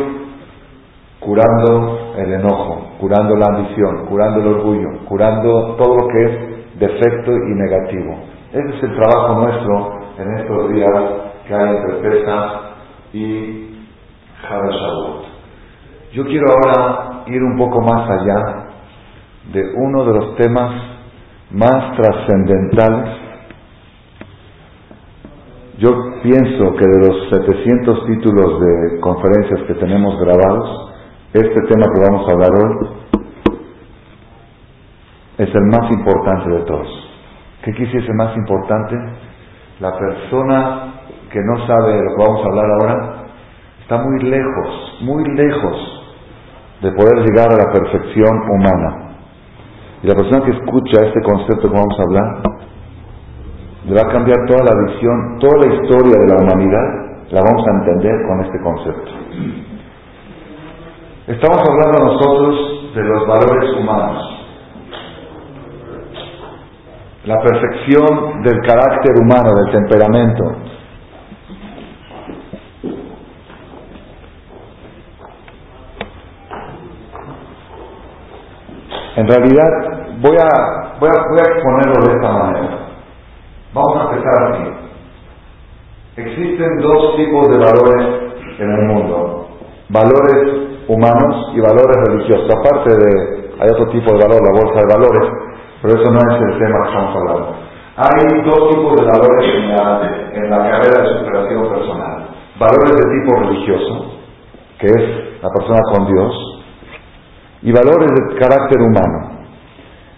Curando 1.20 2.14
el 2.18 2.34
enojo, 2.34 2.92
curando 3.00 3.36
la 3.36 3.46
ambición, 3.48 4.06
curando 4.06 4.40
el 4.40 4.48
orgullo, 4.48 4.90
curando 5.08 5.76
todo 5.76 5.96
lo 5.98 6.08
que 6.08 6.24
es 6.24 6.80
defecto 6.80 7.32
y 7.32 7.56
negativo. 7.56 8.16
Ese 8.52 8.78
es 8.78 8.84
el 8.84 8.96
trabajo 8.96 9.42
nuestro 9.42 10.00
en 10.18 10.38
estos 10.38 10.74
días 10.74 11.04
que 11.48 11.54
hay 11.54 11.76
entre 11.76 12.10
Pesach 12.10 12.52
y 13.14 13.78
Shavuot. 14.44 15.26
Yo 16.14 16.26
quiero 16.26 16.46
ahora 16.50 17.24
ir 17.28 17.42
un 17.44 17.58
poco 17.58 17.82
más 17.82 18.10
allá 18.10 18.68
de 19.52 19.64
uno 19.76 20.06
de 20.06 20.14
los 20.14 20.36
temas 20.36 20.72
más 21.52 21.96
trascendentales 21.98 23.28
yo 25.80 25.92
pienso 26.24 26.74
que 26.74 26.88
de 26.88 27.08
los 27.08 27.30
700 27.30 28.08
títulos 28.08 28.60
de 28.60 29.00
conferencias 29.00 29.62
que 29.68 29.76
tenemos 29.76 30.20
grabados, 30.20 30.92
este 31.34 31.62
tema 31.68 31.86
que 31.94 32.02
vamos 32.10 32.28
a 32.28 32.32
hablar 32.32 32.50
hoy 32.52 32.88
es 35.38 35.54
el 35.54 35.66
más 35.66 35.92
importante 35.92 36.50
de 36.50 36.62
todos. 36.62 37.07
¿Qué 37.64 37.74
quisiese 37.74 38.14
más 38.14 38.36
importante? 38.36 38.96
La 39.80 39.92
persona 39.98 40.94
que 41.32 41.40
no 41.40 41.68
sabe 41.68 41.94
de 41.94 42.04
lo 42.04 42.16
que 42.16 42.24
vamos 42.24 42.46
a 42.46 42.50
hablar 42.50 42.66
ahora 42.72 43.28
está 43.82 43.98
muy 43.98 44.20
lejos, 44.24 44.98
muy 45.02 45.24
lejos 45.36 46.04
de 46.82 46.92
poder 46.92 47.26
llegar 47.26 47.48
a 47.52 47.58
la 47.58 47.72
perfección 47.72 48.38
humana. 48.50 49.16
Y 50.04 50.08
la 50.08 50.16
persona 50.16 50.46
que 50.46 50.52
escucha 50.52 51.06
este 51.06 51.22
concepto 51.22 51.70
que 51.70 51.76
vamos 51.76 52.00
a 52.00 52.04
hablar 52.04 52.44
le 53.86 53.96
va 53.96 54.02
a 54.02 54.12
cambiar 54.12 54.38
toda 54.46 54.64
la 54.64 54.92
visión, 54.92 55.40
toda 55.40 55.66
la 55.66 55.74
historia 55.74 56.18
de 56.20 56.28
la 56.28 56.44
humanidad, 56.44 57.08
la 57.32 57.42
vamos 57.42 57.66
a 57.66 57.72
entender 57.80 58.16
con 58.28 58.46
este 58.46 58.60
concepto. 58.62 59.12
Estamos 61.28 61.58
hablando 61.58 62.14
nosotros 62.14 62.94
de 62.96 63.04
los 63.04 63.28
valores 63.28 63.78
humanos, 63.80 64.37
la 67.28 67.42
perfección 67.42 68.42
del 68.42 68.62
carácter 68.66 69.20
humano, 69.22 69.54
del 69.54 69.72
temperamento. 69.74 70.44
En 79.18 79.28
realidad, 79.28 79.68
voy 80.22 80.38
a, 80.38 81.00
voy 81.02 81.10
a, 81.10 81.52
exponerlo 81.52 82.06
de 82.06 82.16
esta 82.16 82.32
manera. 82.32 82.80
Vamos 83.74 83.98
a 83.98 84.16
empezar 84.16 84.54
así. 84.54 84.72
Existen 86.16 86.78
dos 86.78 87.18
tipos 87.18 87.50
de 87.50 87.58
valores 87.58 88.38
en 88.58 88.72
el 88.72 88.86
mundo. 88.86 89.50
Valores 89.90 90.88
humanos 90.88 91.52
y 91.54 91.60
valores 91.60 91.98
religiosos. 92.08 92.50
Aparte 92.56 92.96
de, 92.96 93.52
hay 93.60 93.70
otro 93.70 93.90
tipo 93.90 94.14
de 94.14 94.26
valor, 94.26 94.42
la 94.44 94.52
bolsa 94.52 94.80
de 94.80 94.94
valores, 94.96 95.47
pero 95.88 96.02
eso 96.02 96.12
no 96.12 96.20
es 96.20 96.42
el 96.42 96.60
tema 96.60 96.82
que 96.84 96.90
estamos 96.90 97.16
hablando. 97.16 97.56
Hay 97.96 98.42
dos 98.44 98.70
tipos 98.72 98.96
de 98.98 99.06
valores 99.06 99.56
en 99.56 99.70
la, 99.70 100.32
en 100.34 100.50
la 100.50 100.58
carrera 100.58 101.02
de 101.02 101.20
superación 101.20 101.70
personal. 101.70 102.28
Valores 102.60 102.92
de 102.92 103.20
tipo 103.22 103.40
religioso, 103.40 104.12
que 104.80 104.88
es 104.88 105.42
la 105.42 105.50
persona 105.50 105.80
con 105.94 106.08
Dios, 106.12 106.64
y 107.62 107.72
valores 107.72 108.10
de 108.12 108.36
carácter 108.36 108.82
humano. 108.82 109.48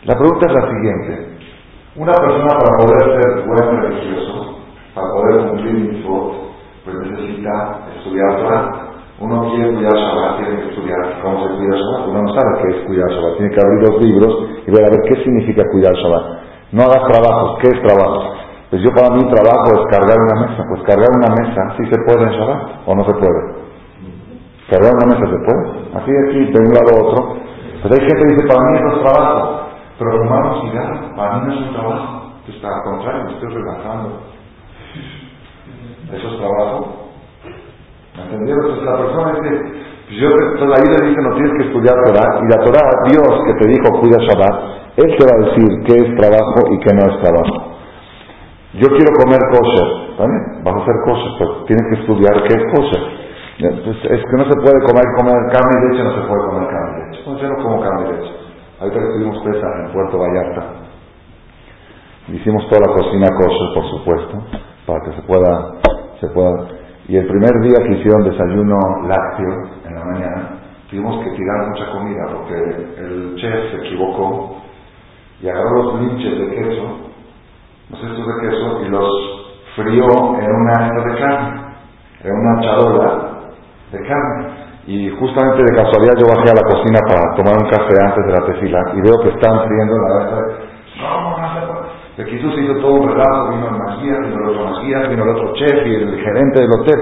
La 0.06 0.16
pregunta 0.16 0.48
es 0.48 0.54
la 0.54 0.70
siguiente. 0.72 1.38
Una 1.98 2.14
persona 2.14 2.48
para 2.48 2.78
poder 2.78 3.22
ser 3.22 3.46
buen 3.46 3.82
religioso, 3.82 4.58
para 4.96 5.08
poder 5.08 5.50
cumplir 5.50 5.74
mi 5.74 6.02
voz, 6.02 6.36
pues 6.84 6.98
necesita 6.98 7.80
estudiar 7.96 8.38
Torah. 8.38 8.89
Uno 9.20 9.52
quiere 9.52 9.74
cuidar 9.76 9.94
Shabbat, 9.94 10.38
tiene 10.38 10.56
que 10.62 10.70
estudiar 10.70 11.22
cómo 11.22 11.44
se 11.44 11.50
cuida 11.56 11.76
Shabbat. 11.76 12.08
Uno 12.08 12.22
no 12.24 12.34
sabe 12.34 12.62
qué 12.62 12.68
es 12.70 12.86
cuidar 12.88 13.10
Shabbat, 13.12 13.38
tiene 13.38 13.52
que 13.52 13.60
abrir 13.60 13.80
los 13.90 14.02
libros 14.02 14.34
y 14.66 14.72
ver 14.72 14.86
a 14.86 14.90
ver 14.90 15.02
qué 15.08 15.16
significa 15.24 15.64
cuidar 15.72 15.94
Shabbat. 15.94 16.26
No 16.72 16.84
hagas 16.84 17.04
trabajos, 17.12 17.60
¿qué 17.60 17.68
es 17.68 17.82
trabajo? 17.84 18.40
Pues 18.70 18.82
yo 18.84 18.92
para 18.94 19.10
mí 19.16 19.26
trabajo 19.28 19.68
es 19.76 19.84
cargar 19.92 20.16
una 20.16 20.48
mesa. 20.48 20.64
Pues 20.70 20.84
cargar 20.84 21.10
una 21.10 21.36
mesa, 21.36 21.76
¿sí 21.76 21.84
se 21.90 21.98
puede 22.06 22.24
en 22.24 22.40
Shabbat 22.40 22.88
o 22.88 22.96
no 22.96 23.04
se 23.04 23.14
puede? 23.14 23.42
Cargar 24.70 24.94
una 24.94 25.08
mesa 25.12 25.26
se 25.26 25.40
puede. 25.44 25.64
Así 26.00 26.12
de 26.12 26.22
aquí, 26.30 26.40
de 26.54 26.60
un 26.60 26.74
lado 26.74 26.90
a 26.94 27.04
otro. 27.04 27.38
Pues 27.82 27.92
hay 27.92 28.08
gente 28.08 28.24
que 28.24 28.36
dice, 28.36 28.48
para 28.48 28.62
mí 28.62 28.78
eso 28.78 28.96
es 28.96 29.02
trabajo. 29.02 29.60
Pero 29.98 30.22
un 30.22 30.62
cigarro 30.62 31.16
para 31.16 31.38
mí 31.40 31.48
no 31.48 31.54
es 31.54 31.68
un 31.68 31.74
trabajo. 31.74 32.32
Pues 32.46 32.64
al 32.64 32.84
contrario, 32.84 33.24
me 33.26 33.32
estoy 33.34 33.50
relajando. 33.50 34.22
Eso 36.14 36.28
es 36.30 36.38
trabajo. 36.38 36.99
¿Me 38.20 38.26
entendieron? 38.26 38.66
Entonces 38.66 38.86
la 38.86 38.98
persona 38.98 39.34
dice, 39.40 39.90
pues 40.10 40.20
yo, 40.20 40.28
entonces 40.28 40.72
ahí 40.76 40.88
le 40.90 41.08
dicen, 41.08 41.24
no 41.24 41.36
tienes 41.36 41.54
que 41.54 41.66
estudiar 41.70 41.96
Torah, 42.04 42.30
y 42.42 42.46
la 42.50 42.60
Torah, 42.66 42.90
Dios 43.08 43.32
que 43.46 43.54
te 43.62 43.66
dijo, 43.70 44.00
cuida 44.02 44.18
Shabbat, 44.20 44.56
Él 44.98 45.10
te 45.16 45.24
va 45.24 45.34
a 45.38 45.46
decir 45.46 45.70
qué 45.86 45.96
es 46.02 46.10
trabajo 46.18 46.60
y 46.74 46.80
qué 46.80 46.92
no 46.98 47.04
es 47.08 47.16
trabajo. 47.22 47.58
Yo 48.74 48.88
quiero 48.90 49.12
comer 49.22 49.42
kosher, 49.54 49.90
¿vale? 50.18 50.36
Vas 50.66 50.76
a 50.76 50.82
hacer 50.82 50.96
kosher, 51.06 51.32
pero 51.40 51.52
tienes 51.66 51.86
que 51.90 52.02
estudiar 52.02 52.36
qué 52.46 52.54
es 52.58 52.66
kosher. 52.74 53.04
Entonces, 53.60 54.12
es 54.12 54.22
que 54.24 54.36
no 54.38 54.46
se 54.46 54.56
puede 54.62 54.80
comer, 54.88 55.06
comer 55.18 55.36
carne 55.52 55.74
y 55.78 55.92
leche, 55.92 56.04
no 56.04 56.14
se 56.16 56.22
puede 56.28 56.42
comer 56.48 56.68
carne 56.70 56.90
y 56.90 57.12
leche. 57.12 57.24
Yo 57.26 57.50
no 57.50 57.64
como 57.64 57.82
carne 57.82 58.02
y 58.02 58.12
leche. 58.14 58.34
Ahorita 58.80 59.00
que 59.00 59.06
estuvimos 59.10 59.38
pesa 59.44 59.68
en 59.84 59.92
Puerto 59.92 60.18
Vallarta, 60.18 60.64
hicimos 62.30 62.68
toda 62.70 62.88
la 62.88 62.94
cocina 62.94 63.28
kosher, 63.38 63.74
por 63.74 63.86
supuesto, 63.90 64.38
para 64.86 65.00
que 65.06 65.12
se 65.14 65.22
pueda, 65.24 65.72
se 66.22 66.28
pueda 66.28 66.79
y 67.10 67.18
el 67.18 67.26
primer 67.26 67.50
día 67.64 67.78
que 67.82 67.98
hicieron 67.98 68.24
desayuno 68.24 68.78
lácteo 69.08 69.64
en 69.84 69.96
la 69.96 70.06
mañana, 70.06 70.50
tuvimos 70.92 71.24
que 71.24 71.32
tirar 71.32 71.68
mucha 71.68 71.92
comida 71.92 72.28
porque 72.32 72.54
el 72.54 73.36
chef 73.36 73.72
se 73.72 73.78
equivocó 73.78 74.58
y 75.42 75.50
agarró 75.50 75.84
los 75.84 76.02
linches 76.02 76.38
de 76.38 76.56
queso, 76.56 76.84
los 77.90 78.00
cestos 78.00 78.28
de 78.28 78.48
queso, 78.48 78.82
y 78.86 78.90
los 78.90 79.10
frió 79.76 80.06
en 80.38 80.52
una 80.52 81.04
de 81.04 81.20
carne, 81.20 81.62
en 82.26 82.32
una 82.32 82.62
charola 82.62 83.40
de 83.92 84.08
carne. 84.08 84.48
Y 84.86 85.10
justamente 85.10 85.64
de 85.64 85.82
casualidad 85.82 86.14
yo 86.16 86.28
bajé 86.28 86.52
a 86.52 86.62
la 86.62 86.70
cocina 86.70 87.00
para 87.08 87.36
tomar 87.36 87.58
un 87.58 87.70
café 87.72 88.06
antes 88.06 88.24
de 88.24 88.32
la 88.34 88.46
tefila 88.46 88.80
y 88.94 89.02
veo 89.02 89.18
que 89.24 89.30
están 89.30 89.66
friendo 89.66 89.96
la 89.98 90.26
esta. 90.26 90.36
No, 91.02 91.38
no, 91.38 92.00
de 92.18 92.26
Jesús 92.26 92.54
hizo 92.60 92.74
todo 92.82 93.02
un 93.02 93.10
relato, 93.10 93.50
vino 93.50 93.68
el 93.68 93.78
Magías, 93.78 94.20
vino 94.20 94.44
el 94.44 94.50
otro 94.50 94.69
Magías, 94.90 95.10
vino 95.10 95.24
el 95.24 95.30
otro 95.30 95.54
chef 95.54 95.86
y 95.86 95.96
el 95.96 96.20
gerente 96.20 96.62
del 96.62 96.72
hotel. 96.72 97.00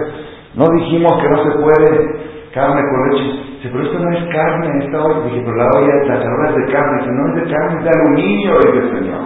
No 0.56 0.66
dijimos 0.80 1.22
que 1.22 1.30
no 1.30 1.44
se 1.44 1.52
puede 1.60 2.52
carne 2.54 2.82
con 2.82 3.10
leche. 3.10 3.48
Dice, 3.58 3.70
pero 3.72 3.84
esto 3.84 4.00
no 4.00 4.12
es 4.12 4.24
carne, 4.34 4.86
esta 4.86 5.04
olla. 5.04 5.20
Dije, 5.26 5.42
pero 5.46 5.56
la 5.56 5.68
olla, 5.78 5.94
la 6.06 6.22
charola 6.22 6.50
es 6.50 6.56
de 6.56 6.72
carne. 6.72 7.00
Dice, 7.00 7.12
no 7.12 7.28
es 7.28 7.36
de 7.36 7.54
carne, 7.54 7.78
es 7.78 7.84
de 7.84 7.90
aluminio, 7.90 8.58
dice 8.58 8.82
Señor. 8.98 9.22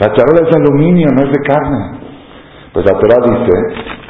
La 0.00 0.12
charola 0.12 0.40
es 0.42 0.50
de 0.50 0.60
aluminio, 0.62 1.08
no 1.14 1.22
es 1.22 1.30
de 1.30 1.42
carne. 1.46 1.82
Pues 2.72 2.86
la 2.86 2.98
Torah 2.98 3.20
dice 3.22 3.54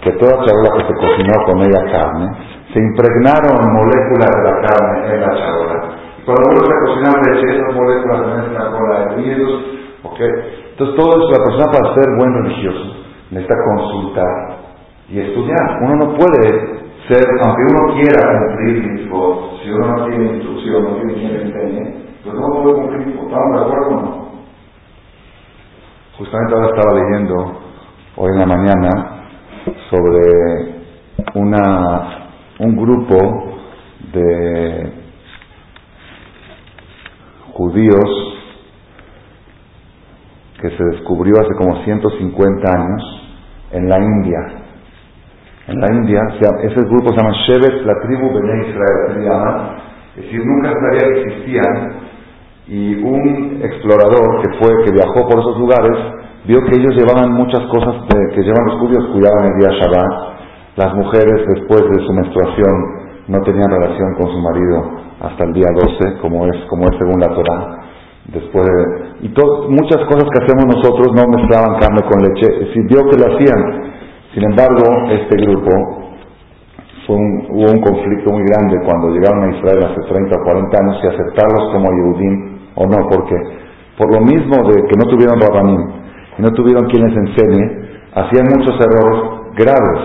que 0.03 0.13
toda 0.13 0.45
charola 0.45 0.71
que 0.77 0.87
se 0.87 0.95
cocinó 0.95 1.35
con 1.47 1.59
ella 1.63 1.83
carne, 1.91 2.27
se 2.73 2.79
impregnaron 2.79 3.73
moléculas 3.75 4.31
de 4.31 4.43
la 4.43 4.57
carne 4.63 5.15
en 5.15 5.21
la 5.21 5.35
charola. 5.37 5.79
Cuando 6.25 6.43
vuelves 6.55 6.71
a 6.71 6.87
cocinar 6.87 7.15
leche, 7.27 7.57
esas 7.57 7.75
moléculas 7.75 8.21
se 8.21 8.27
mezclan 8.37 8.73
con 8.73 8.89
la 8.89 8.99
de 9.01 10.62
entonces 10.73 10.97
todo 10.97 11.09
eso, 11.11 11.31
la 11.31 11.45
persona 11.45 11.67
para 11.71 11.95
ser 11.95 12.05
buen 12.17 12.33
religioso 12.43 12.97
necesita 13.31 13.55
consultar 13.77 14.57
y 15.09 15.21
estudiar. 15.21 15.79
Uno 15.83 16.07
no 16.07 16.15
puede 16.15 16.83
ser, 17.09 17.25
aunque 17.45 17.63
uno 17.71 17.95
quiera 17.95 18.49
cumplir 18.49 18.93
mis 18.93 19.03
si 19.63 19.71
uno 19.71 19.87
no 19.87 20.07
tiene 20.07 20.37
instrucción, 20.37 20.85
no 20.85 20.97
tiene 20.97 21.15
quien 21.15 21.41
enseñe, 21.41 21.95
pues 22.25 22.35
no 22.35 22.63
puede 22.63 22.75
cumplir. 22.77 23.09
¿Estamos 23.09 23.55
de 23.55 23.61
acuerdo 23.61 23.89
o 23.89 24.01
no? 24.01 24.23
Justamente 26.19 26.55
ahora 26.55 26.69
estaba 26.69 27.01
leyendo 27.01 27.35
hoy 28.17 28.31
en 28.33 28.39
la 28.39 28.47
mañana 28.47 28.91
sobre 29.91 30.83
una, 31.35 32.29
un 32.61 32.77
grupo 32.77 33.17
de 34.13 34.93
judíos 37.53 38.32
que 40.63 40.71
se 40.71 40.85
descubrió 40.85 41.35
hace 41.41 41.55
como 41.59 41.83
150 41.83 42.71
años 42.71 43.03
en 43.73 43.89
la 43.89 43.99
India. 43.99 44.39
En 45.67 45.81
la 45.81 45.89
India, 45.93 46.21
ese 46.63 46.81
grupo 46.87 47.11
se 47.11 47.17
llama 47.17 47.35
Shevet, 47.47 47.85
la 47.85 47.95
tribu 48.03 48.33
Bene 48.33 48.69
Israel, 48.69 49.15
se 49.15 49.21
llama, 49.21 49.77
es 50.17 50.23
decir, 50.23 50.41
nunca 50.45 50.71
sabía 50.71 51.15
que 51.15 51.21
existían, 51.21 51.93
y 52.69 52.95
un 53.03 53.61
explorador 53.63 54.43
que 54.43 54.59
fue, 54.59 54.85
que 54.85 54.93
viajó 54.93 55.29
por 55.29 55.41
esos 55.41 55.59
lugares, 55.59 55.99
vio 56.47 56.59
que 56.63 56.79
ellos 56.79 56.95
llevaban 56.95 57.33
muchas 57.33 57.63
cosas 57.67 58.07
que 58.35 58.43
llevan 58.43 58.67
los 58.67 58.81
judíos, 58.81 59.05
cuidaban 59.13 59.53
el 59.53 59.59
día 59.59 59.71
Shabbat, 59.71 60.33
las 60.77 60.95
mujeres 60.95 61.47
después 61.55 61.83
de 61.91 62.07
su 62.07 62.13
menstruación 62.13 63.03
no 63.29 63.41
tenían 63.43 63.71
relación 63.71 64.15
con 64.15 64.31
su 64.31 64.39
marido 64.39 65.03
hasta 65.21 65.45
el 65.45 65.53
día 65.53 65.69
12, 65.75 66.19
como 66.21 66.47
es, 66.47 66.65
como 66.69 66.89
es 66.89 66.97
según 66.99 67.21
la 67.21 67.29
Torah, 67.29 67.83
después 68.29 68.69
y 69.23 69.29
muchas 69.29 70.03
cosas 70.07 70.27
que 70.31 70.45
hacemos 70.45 70.67
nosotros 70.67 71.15
no 71.15 71.23
mezclaban 71.31 71.79
carne 71.79 72.03
con 72.11 72.23
leche, 72.23 72.73
si 72.73 72.81
vio 72.87 73.03
que 73.11 73.19
lo 73.19 73.35
hacían. 73.35 73.93
Sin 74.35 74.45
embargo, 74.45 74.83
este 75.11 75.37
grupo 75.47 75.71
fue 77.07 77.17
hubo 77.17 77.71
un 77.71 77.81
conflicto 77.81 78.33
muy 78.33 78.45
grande 78.47 78.79
cuando 78.85 79.11
llegaron 79.11 79.45
a 79.45 79.57
Israel 79.57 79.85
hace 79.85 80.01
30 80.09 80.37
o 80.39 80.45
40 80.45 80.79
años 80.79 80.99
si 81.01 81.07
aceptarlos 81.09 81.73
como 81.73 81.91
Yehudim 81.91 82.59
o 82.77 82.87
no, 82.87 83.09
porque 83.11 83.37
por 83.99 84.13
lo 84.15 84.21
mismo 84.23 84.69
de 84.69 84.75
que 84.87 84.97
no 84.97 85.05
tuvieron 85.11 85.41
Rabanim 85.41 85.83
y 86.39 86.43
no 86.43 86.51
tuvieron 86.53 86.87
quien 86.87 87.07
les 87.07 87.17
enseñe, 87.17 87.63
hacían 88.15 88.47
muchos 88.57 88.75
errores 88.81 89.55
graves. 89.55 90.01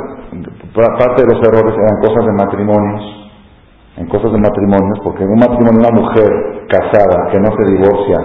Parte 0.73 1.23
de 1.23 1.33
los 1.33 1.41
errores 1.47 1.73
eran 1.73 2.01
cosas 2.01 2.25
de 2.25 2.33
matrimonios, 2.33 3.26
en 3.97 4.05
cosas 4.07 4.31
de 4.31 4.39
matrimonios, 4.39 4.99
porque 5.03 5.23
en 5.23 5.29
un 5.29 5.39
matrimonio 5.39 5.79
una 5.81 6.01
mujer 6.01 6.29
casada 6.69 7.29
que 7.31 7.39
no 7.39 7.49
se 7.57 7.63
divorcia 7.71 8.17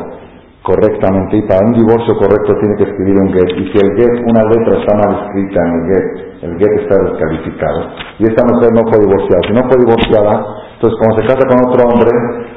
correctamente, 0.63 1.37
y 1.37 1.43
para 1.49 1.67
un 1.67 1.75
divorcio 1.75 2.15
correcto 2.21 2.55
tiene 2.61 2.77
que 2.77 2.85
escribir 2.85 3.19
un 3.19 3.33
get, 3.33 3.51
y 3.57 3.65
si 3.73 3.77
el 3.83 3.91
get, 3.99 4.15
una 4.31 4.45
letra 4.47 4.79
está 4.79 4.95
mal 4.95 5.27
escrita 5.27 5.59
en 5.59 5.73
el 5.75 5.83
get, 5.91 6.07
el 6.43 6.53
get 6.59 6.73
está 6.87 7.03
descalificado, 7.03 7.81
y 8.19 8.23
esta 8.31 8.45
mujer 8.47 8.71
no 8.71 8.83
fue 8.87 9.01
divorciada, 9.03 9.43
si 9.43 9.53
no 9.53 9.63
fue 9.67 9.77
divorciada, 9.83 10.33
entonces 10.77 10.99
como 11.03 11.19
se 11.19 11.27
casa 11.27 11.45
con 11.51 11.59
otro 11.67 11.81
hombre, 11.89 12.13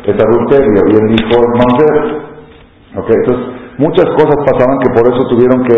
es 0.06 0.18
adulterio, 0.22 0.82
y 0.86 1.14
hijo 1.18 1.36
es 1.40 1.52
mamzer. 1.58 2.26
Okay, 2.96 3.16
entonces 3.18 3.46
muchas 3.78 4.06
cosas 4.16 4.38
pasaban 4.48 4.80
que 4.80 4.90
por 4.96 5.04
eso 5.04 5.28
tuvieron 5.28 5.66
que, 5.66 5.78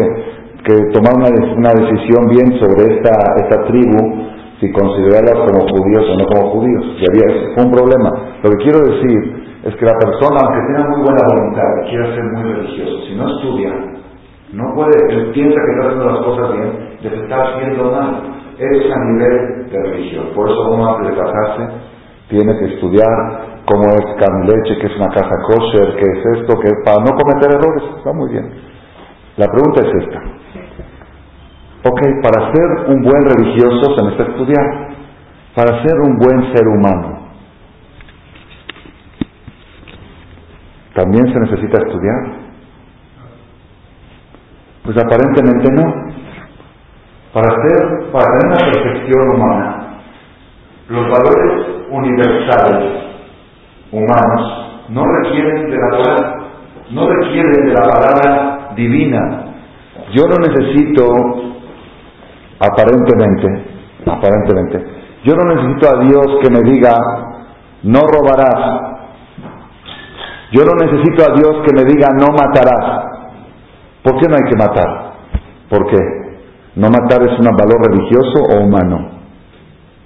que 0.63 0.75
tomar 0.93 1.15
una, 1.17 1.29
una 1.57 1.71
decisión 1.73 2.29
bien 2.29 2.59
sobre 2.59 2.93
esta, 2.93 3.09
esta 3.41 3.65
tribu, 3.65 4.26
si 4.59 4.71
considerarlas 4.71 5.37
como 5.45 5.67
judíos 5.69 6.05
o 6.09 6.15
no 6.17 6.25
como 6.25 6.51
judíos. 6.51 6.85
Y 6.97 7.05
había, 7.09 7.63
un 7.63 7.71
problema. 7.71 8.09
Lo 8.43 8.49
que 8.51 8.57
quiero 8.57 8.79
decir 8.79 9.59
es 9.63 9.75
que 9.75 9.85
la 9.85 9.97
persona, 9.99 10.37
aunque 10.41 10.73
tenga 10.73 10.89
muy 10.89 11.01
buena 11.03 11.21
voluntad 11.27 11.69
y 11.83 11.89
quiera 11.89 12.15
ser 12.15 12.23
muy 12.23 12.43
religioso, 12.43 13.05
si 13.07 13.15
no 13.15 13.29
estudia, 13.29 13.73
no 14.53 14.73
puede, 14.75 14.95
él 15.09 15.31
piensa 15.33 15.59
que 15.59 15.71
está 15.71 15.87
haciendo 15.87 16.05
las 16.05 16.23
cosas 16.23 16.53
bien, 16.53 16.71
de 17.01 17.23
estar 17.23 17.39
haciendo 17.41 17.91
mal. 17.91 18.33
Es 18.57 18.91
a 18.91 18.99
nivel 19.05 19.69
de 19.69 19.83
religión. 19.83 20.25
Por 20.33 20.49
eso 20.49 20.71
uno 20.71 20.95
antes 20.95 21.11
de 21.11 21.21
casarse 21.21 21.63
tiene 22.29 22.57
que 22.57 22.65
estudiar 22.73 23.61
cómo 23.65 23.83
es 23.85 24.05
carne 24.17 24.47
leche, 24.47 24.79
qué 24.81 24.87
es 24.87 24.95
una 24.95 25.09
casa 25.09 25.35
kosher, 25.47 25.95
qué 25.95 26.05
es 26.09 26.39
esto, 26.39 26.59
que 26.59 26.69
para 26.83 27.03
no 27.03 27.11
cometer 27.15 27.51
errores. 27.51 27.83
Está 27.97 28.13
muy 28.13 28.31
bien. 28.31 28.49
La 29.37 29.45
pregunta 29.47 29.81
es 29.85 30.03
esta. 30.03 30.21
Ok, 31.89 32.01
para 32.21 32.51
ser 32.51 32.89
un 32.89 33.01
buen 33.01 33.23
religioso 33.23 33.95
se 33.95 34.03
necesita 34.03 34.31
estudiar. 34.31 34.87
Para 35.55 35.81
ser 35.81 35.93
un 36.01 36.17
buen 36.17 36.53
ser 36.53 36.67
humano, 36.67 37.29
¿también 40.93 41.33
se 41.33 41.39
necesita 41.39 41.77
estudiar? 41.77 42.37
Pues 44.83 44.97
aparentemente 44.97 45.71
no. 45.71 45.83
Para, 47.33 47.49
ser, 47.49 48.11
para 48.11 48.27
una 48.47 48.71
perfección 48.71 49.29
humana, 49.29 50.01
los 50.89 51.09
valores 51.09 51.67
universales 51.89 53.03
humanos 53.91 54.83
no 54.89 55.03
requieren 55.05 55.69
de 55.69 55.77
la 55.77 55.89
Torah, 55.97 56.35
no 56.91 57.07
requieren 57.07 57.65
de 57.65 57.73
la 57.73 57.81
palabra 57.81 58.73
divina. 58.75 59.45
Yo 60.13 60.23
no 60.27 60.35
necesito 60.37 61.56
aparentemente, 62.59 63.47
aparentemente, 64.05 64.85
yo 65.23 65.35
no 65.35 65.55
necesito 65.55 65.89
a 65.89 65.99
Dios 66.03 66.25
que 66.41 66.49
me 66.49 66.61
diga, 66.61 66.93
no 67.83 67.99
robarás. 68.01 68.97
Yo 70.51 70.63
no 70.63 70.73
necesito 70.85 71.23
a 71.29 71.35
Dios 71.35 71.63
que 71.65 71.73
me 71.75 71.83
diga, 71.83 72.07
no 72.17 72.27
matarás. 72.31 73.07
¿Por 74.03 74.19
qué 74.19 74.27
no 74.29 74.35
hay 74.35 74.49
que 74.49 74.57
matar? 74.57 75.13
¿Por 75.69 75.85
qué? 75.87 75.97
¿No 76.75 76.87
matar 76.89 77.21
es 77.23 77.37
un 77.39 77.45
valor 77.45 77.89
religioso 77.89 78.39
o 78.53 78.63
humano? 78.63 79.09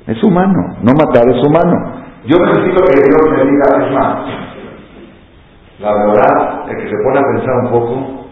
Es 0.08 0.24
humano. 0.24 0.78
No 0.82 0.94
matar 0.94 1.30
es 1.30 1.46
humano. 1.46 2.02
Yo 2.26 2.38
necesito 2.38 2.84
que 2.86 3.02
Dios 3.02 3.22
me 3.30 3.46
diga, 3.46 3.86
es 3.86 3.94
más. 3.94 4.26
La 5.80 5.94
verdad 5.94 6.70
es 6.70 6.78
que 6.78 6.90
se 6.90 7.04
pone 7.04 7.20
a 7.20 7.24
pensar 7.34 7.56
un 7.64 7.72
poco, 7.72 8.26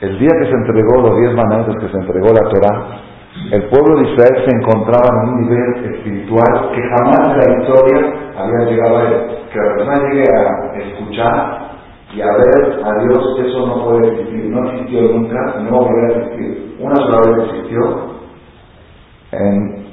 el 0.00 0.18
día 0.18 0.30
que 0.40 0.46
se 0.46 0.52
entregó 0.52 1.02
los 1.02 1.18
diez 1.18 1.34
mandamientos, 1.34 1.76
que 1.80 1.88
se 1.88 1.98
entregó 1.98 2.28
la 2.28 2.48
Torah, 2.48 3.05
el 3.52 3.62
pueblo 3.68 4.00
de 4.00 4.10
Israel 4.10 4.44
se 4.44 4.56
encontraba 4.56 5.06
en 5.22 5.28
un 5.28 5.40
nivel 5.42 5.94
espiritual 5.94 6.70
que 6.74 6.82
jamás 6.82 7.32
en 7.32 7.38
la 7.38 7.62
historia 7.62 8.14
había 8.36 8.70
llegado 8.70 8.96
a 8.96 9.02
él. 9.02 9.26
Que 9.52 9.58
la 9.58 9.74
persona 9.74 10.08
llegue 10.10 10.24
a 10.34 10.78
escuchar 10.78 11.66
Y 12.14 12.20
a 12.20 12.26
ver 12.26 12.80
a 12.84 13.04
Dios, 13.04 13.38
eso 13.38 13.66
no 13.66 13.84
puede 13.84 14.08
existir. 14.08 14.50
No 14.50 14.68
existió 14.70 15.02
nunca 15.02 15.60
no 15.70 15.84
va 15.84 15.90
a 15.90 16.18
existir. 16.18 16.76
Una 16.80 16.96
sola 16.96 17.18
vez 17.18 17.44
existió 17.46 18.16
en 19.32 19.86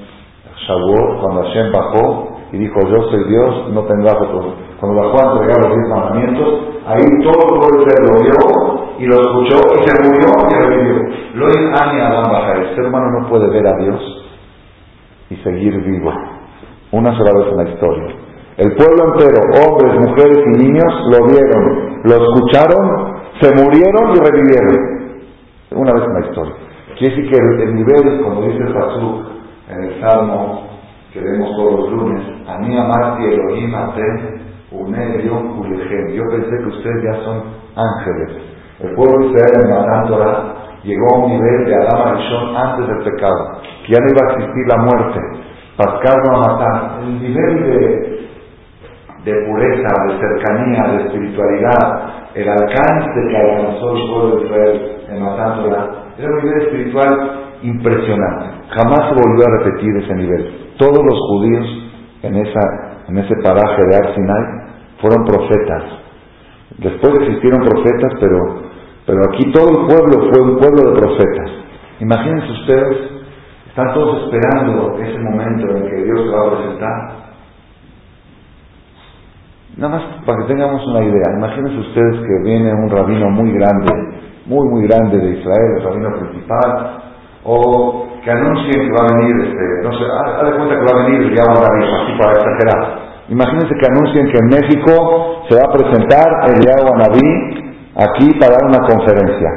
Shavuot, 0.67 1.21
cuando 1.21 1.43
Hashem 1.43 1.71
bajó 1.71 2.37
y 2.51 2.57
dijo, 2.57 2.79
yo 2.87 3.09
soy 3.09 3.23
Dios, 3.25 3.69
no 3.73 3.83
tendrás 3.83 4.15
otro. 4.15 4.53
Cuando 4.79 5.01
bajó 5.01 5.17
a 5.19 5.31
entregar 5.33 5.57
los 5.63 5.75
diez 5.75 5.89
mandamientos, 5.89 6.59
ahí 6.87 7.05
todo 7.23 7.55
el 7.55 7.59
pueblo 7.59 7.85
lo 8.07 8.21
vio 8.21 8.62
y 8.99 9.05
lo 9.05 9.15
escuchó 9.15 9.57
y 9.75 9.87
se 9.87 10.03
murió 10.03 10.27
y 10.49 10.55
revivió. 10.55 11.03
Lo 11.35 11.47
Ani 11.47 12.01
Adam 12.01 12.31
bajar. 12.31 12.57
El 12.57 12.75
ser 12.75 12.85
humano 12.85 13.05
no 13.19 13.29
puede 13.29 13.49
ver 13.49 13.67
a 13.67 13.77
Dios 13.77 13.99
y 15.29 15.35
seguir 15.37 15.81
vivo. 15.81 16.11
Una 16.91 17.17
sola 17.17 17.31
vez 17.33 17.51
en 17.51 17.57
la 17.57 17.69
historia. 17.71 18.15
El 18.57 18.75
pueblo 18.75 19.13
entero, 19.13 19.39
hombres, 19.65 20.09
mujeres 20.09 20.37
y 20.45 20.63
niños, 20.63 20.93
lo 21.09 21.25
vieron, 21.25 22.03
lo 22.03 22.13
escucharon, 22.13 23.15
se 23.41 23.49
murieron 23.55 24.11
y 24.11 24.19
revivieron. 24.19 25.23
Una 25.71 25.93
vez 25.93 26.03
en 26.03 26.13
la 26.13 26.27
historia. 26.27 26.53
Quiere 26.99 27.15
decir 27.15 27.31
que 27.31 27.63
el, 27.63 27.75
nivel, 27.75 28.21
como 28.21 28.41
dice 28.43 28.59
el 28.59 29.75
en 29.75 29.83
el 29.85 30.01
Salmo 30.01 30.67
que 31.11 31.19
vemos 31.19 31.49
todos 31.55 31.79
los 31.79 31.91
lunes, 31.91 32.23
a 32.47 32.59
mí 32.59 32.77
amarte 32.77 33.33
Elohim 33.33 33.73
Aten, 33.73 34.41
Unelion 34.71 35.59
Ulejem. 35.59 36.13
Yo 36.13 36.23
pensé 36.29 36.49
que 36.49 36.69
ustedes 36.69 37.03
ya 37.03 37.23
son 37.23 37.43
ángeles. 37.75 38.52
El 38.83 38.95
pueblo 38.95 39.17
de 39.17 39.25
Israel 39.31 39.63
en 39.63 39.69
Matán 39.69 40.53
llegó 40.83 41.15
a 41.15 41.19
un 41.19 41.31
nivel 41.31 41.65
de 41.65 41.75
Adam 41.75 42.07
Arishon 42.07 42.55
antes 42.55 42.87
del 42.87 43.03
pecado, 43.11 43.61
que 43.85 43.93
ya 43.93 43.99
no 43.99 44.07
iba 44.11 44.21
a 44.21 44.31
existir 44.33 44.65
la 44.67 44.83
muerte. 44.83 45.19
Pascal 45.77 46.17
va 46.27 46.35
a 46.35 46.51
matar. 46.51 46.99
El 47.01 47.21
nivel 47.21 47.63
de, 49.23 49.33
pureza, 49.47 49.89
de 50.07 50.19
cercanía, 50.19 50.83
de 50.91 51.03
espiritualidad, 51.05 51.79
el 52.35 52.49
alcance 52.49 53.19
que 53.29 53.37
alcanzó 53.37 53.95
el 53.95 54.11
pueblo 54.11 54.35
de 54.35 54.45
Israel 54.45 54.91
en 55.09 55.23
Matán 55.23 55.59
era 56.19 56.29
un 56.29 56.43
nivel 56.43 56.61
espiritual 56.63 57.43
impresionante. 57.61 58.45
Jamás 58.69 58.99
se 59.09 59.15
volvió 59.15 59.45
a 59.47 59.63
repetir 59.63 59.95
ese 60.03 60.15
nivel. 60.15 60.73
Todos 60.77 60.99
los 60.99 61.19
judíos 61.29 61.65
en, 62.23 62.35
esa, 62.35 62.59
en 63.07 63.17
ese 63.17 63.35
paraje 63.41 63.81
de 63.81 63.95
Arsinai 63.95 64.43
fueron 64.99 65.25
profetas. 65.25 65.83
Después 66.79 67.13
existieron 67.21 67.61
profetas, 67.61 68.11
pero, 68.19 68.72
pero 69.05 69.19
aquí 69.29 69.51
todo 69.51 69.69
el 69.69 69.87
pueblo 69.87 70.31
fue 70.31 70.41
un 70.41 70.57
pueblo 70.57 70.91
de 70.91 70.99
profetas. 70.99 71.49
Imagínense 71.99 72.51
ustedes, 72.51 72.97
están 73.67 73.93
todos 73.93 74.23
esperando 74.23 74.97
ese 74.99 75.19
momento 75.19 75.75
en 75.75 75.83
que 75.89 76.03
Dios 76.03 76.21
se 76.21 76.35
va 76.35 76.47
a 76.47 76.57
presentar. 76.57 77.23
Nada 79.75 79.95
más 79.95 80.03
para 80.25 80.37
que 80.39 80.53
tengamos 80.53 80.85
una 80.87 81.03
idea, 81.03 81.35
imagínense 81.35 81.79
ustedes 81.79 82.19
que 82.27 82.43
viene 82.43 82.73
un 82.73 82.89
rabino 82.89 83.29
muy 83.31 83.51
grande, 83.51 83.91
muy, 84.45 84.69
muy 84.69 84.87
grande 84.87 85.17
de 85.17 85.39
Israel, 85.39 85.77
el 85.77 85.83
rabino 85.83 86.09
principal, 86.19 87.01
o 87.43 88.07
que 88.23 88.31
anuncien 88.31 88.87
que 88.87 88.93
va 88.93 89.03
a 89.03 89.15
venir, 89.17 89.47
este, 89.47 89.83
no 89.83 89.91
sé, 89.97 90.05
haz 90.05 90.45
de 90.45 90.55
cuenta 90.55 90.75
que 90.75 90.93
va 90.93 91.01
a 91.01 91.05
venir 91.05 91.21
el 91.23 91.35
Yahweh 91.35 91.83
así 91.83 92.11
para 92.17 92.31
exagerar. 92.31 93.03
Imagínense 93.29 93.73
que 93.75 93.87
anuncien 93.87 94.31
que 94.31 94.37
en 94.37 94.47
México 94.47 95.43
se 95.49 95.55
va 95.55 95.63
a 95.67 95.73
presentar 95.73 96.27
el 96.47 96.61
Yahweh 96.63 96.95
Naví 96.97 97.72
aquí 97.95 98.33
para 98.39 98.53
dar 98.53 98.65
una 98.65 98.87
conferencia 98.87 99.49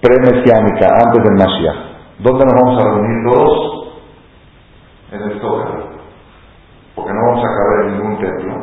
pre-mesiánica, 0.00 0.86
antes 1.04 1.22
del 1.22 1.34
Mashiach. 1.36 1.90
¿Dónde 2.20 2.44
nos 2.44 2.54
vamos 2.54 2.84
a 2.84 2.88
reunir 2.88 3.32
todos? 3.32 3.90
En 5.12 5.22
el 5.22 5.40
Zócalo. 5.40 5.90
Porque 6.94 7.12
no 7.12 7.20
vamos 7.28 7.44
a 7.44 7.56
caber 7.56 7.86
en 7.86 7.92
ningún 7.92 8.18
templo. 8.18 8.54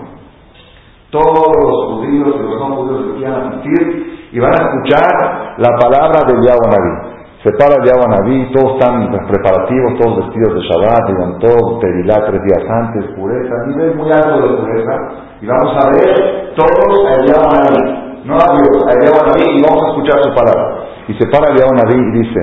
Todos 1.12 1.47
los 1.58 1.86
judíos 1.86 2.36
y 2.36 2.43
los 2.43 2.60
no 2.60 2.75
judíos 2.75 3.06
que 3.06 3.17
quieran 3.17 3.47
asistir 3.47 4.30
y 4.32 4.39
van 4.39 4.51
a 4.51 4.63
escuchar 4.65 5.56
la 5.58 5.69
palabra 5.80 6.21
del 6.27 6.41
Yahweh. 6.43 7.17
Se 7.43 7.51
para 7.53 7.75
el 7.75 7.84
Yahweh 7.86 8.08
Naví, 8.10 8.51
todos 8.51 8.73
están 8.73 9.10
preparativos, 9.27 9.97
todos 10.01 10.25
vestidos 10.25 10.56
de 10.56 10.62
Shabbat, 10.67 11.08
digan 11.08 11.39
todos, 11.39 11.80
Terilá 11.80 12.25
tres 12.27 12.41
días 12.43 12.69
antes, 12.69 13.06
pureza, 13.15 13.56
nivel 13.67 13.95
muy 13.95 14.12
alto 14.12 14.41
de 14.41 14.58
pureza, 14.58 14.93
y 15.39 15.45
vamos 15.45 15.86
a 15.86 15.89
ver 15.91 16.53
todos 16.56 17.06
al 17.08 17.25
Yahweh 17.25 17.60
Naví, 17.63 17.96
no 18.28 18.36
a 18.36 18.60
Dios, 18.60 18.84
Yahweh 18.84 19.24
Naví, 19.24 19.58
y 19.58 19.62
vamos 19.63 19.84
a 19.84 19.88
escuchar 19.88 20.20
su 20.22 20.36
palabra. 20.36 20.84
Y 21.08 21.13
se 21.16 21.26
para 21.32 21.48
el 21.48 21.58
Yahweh 21.58 21.80
Naví 21.80 21.96
y 21.96 22.12
dice, 22.20 22.40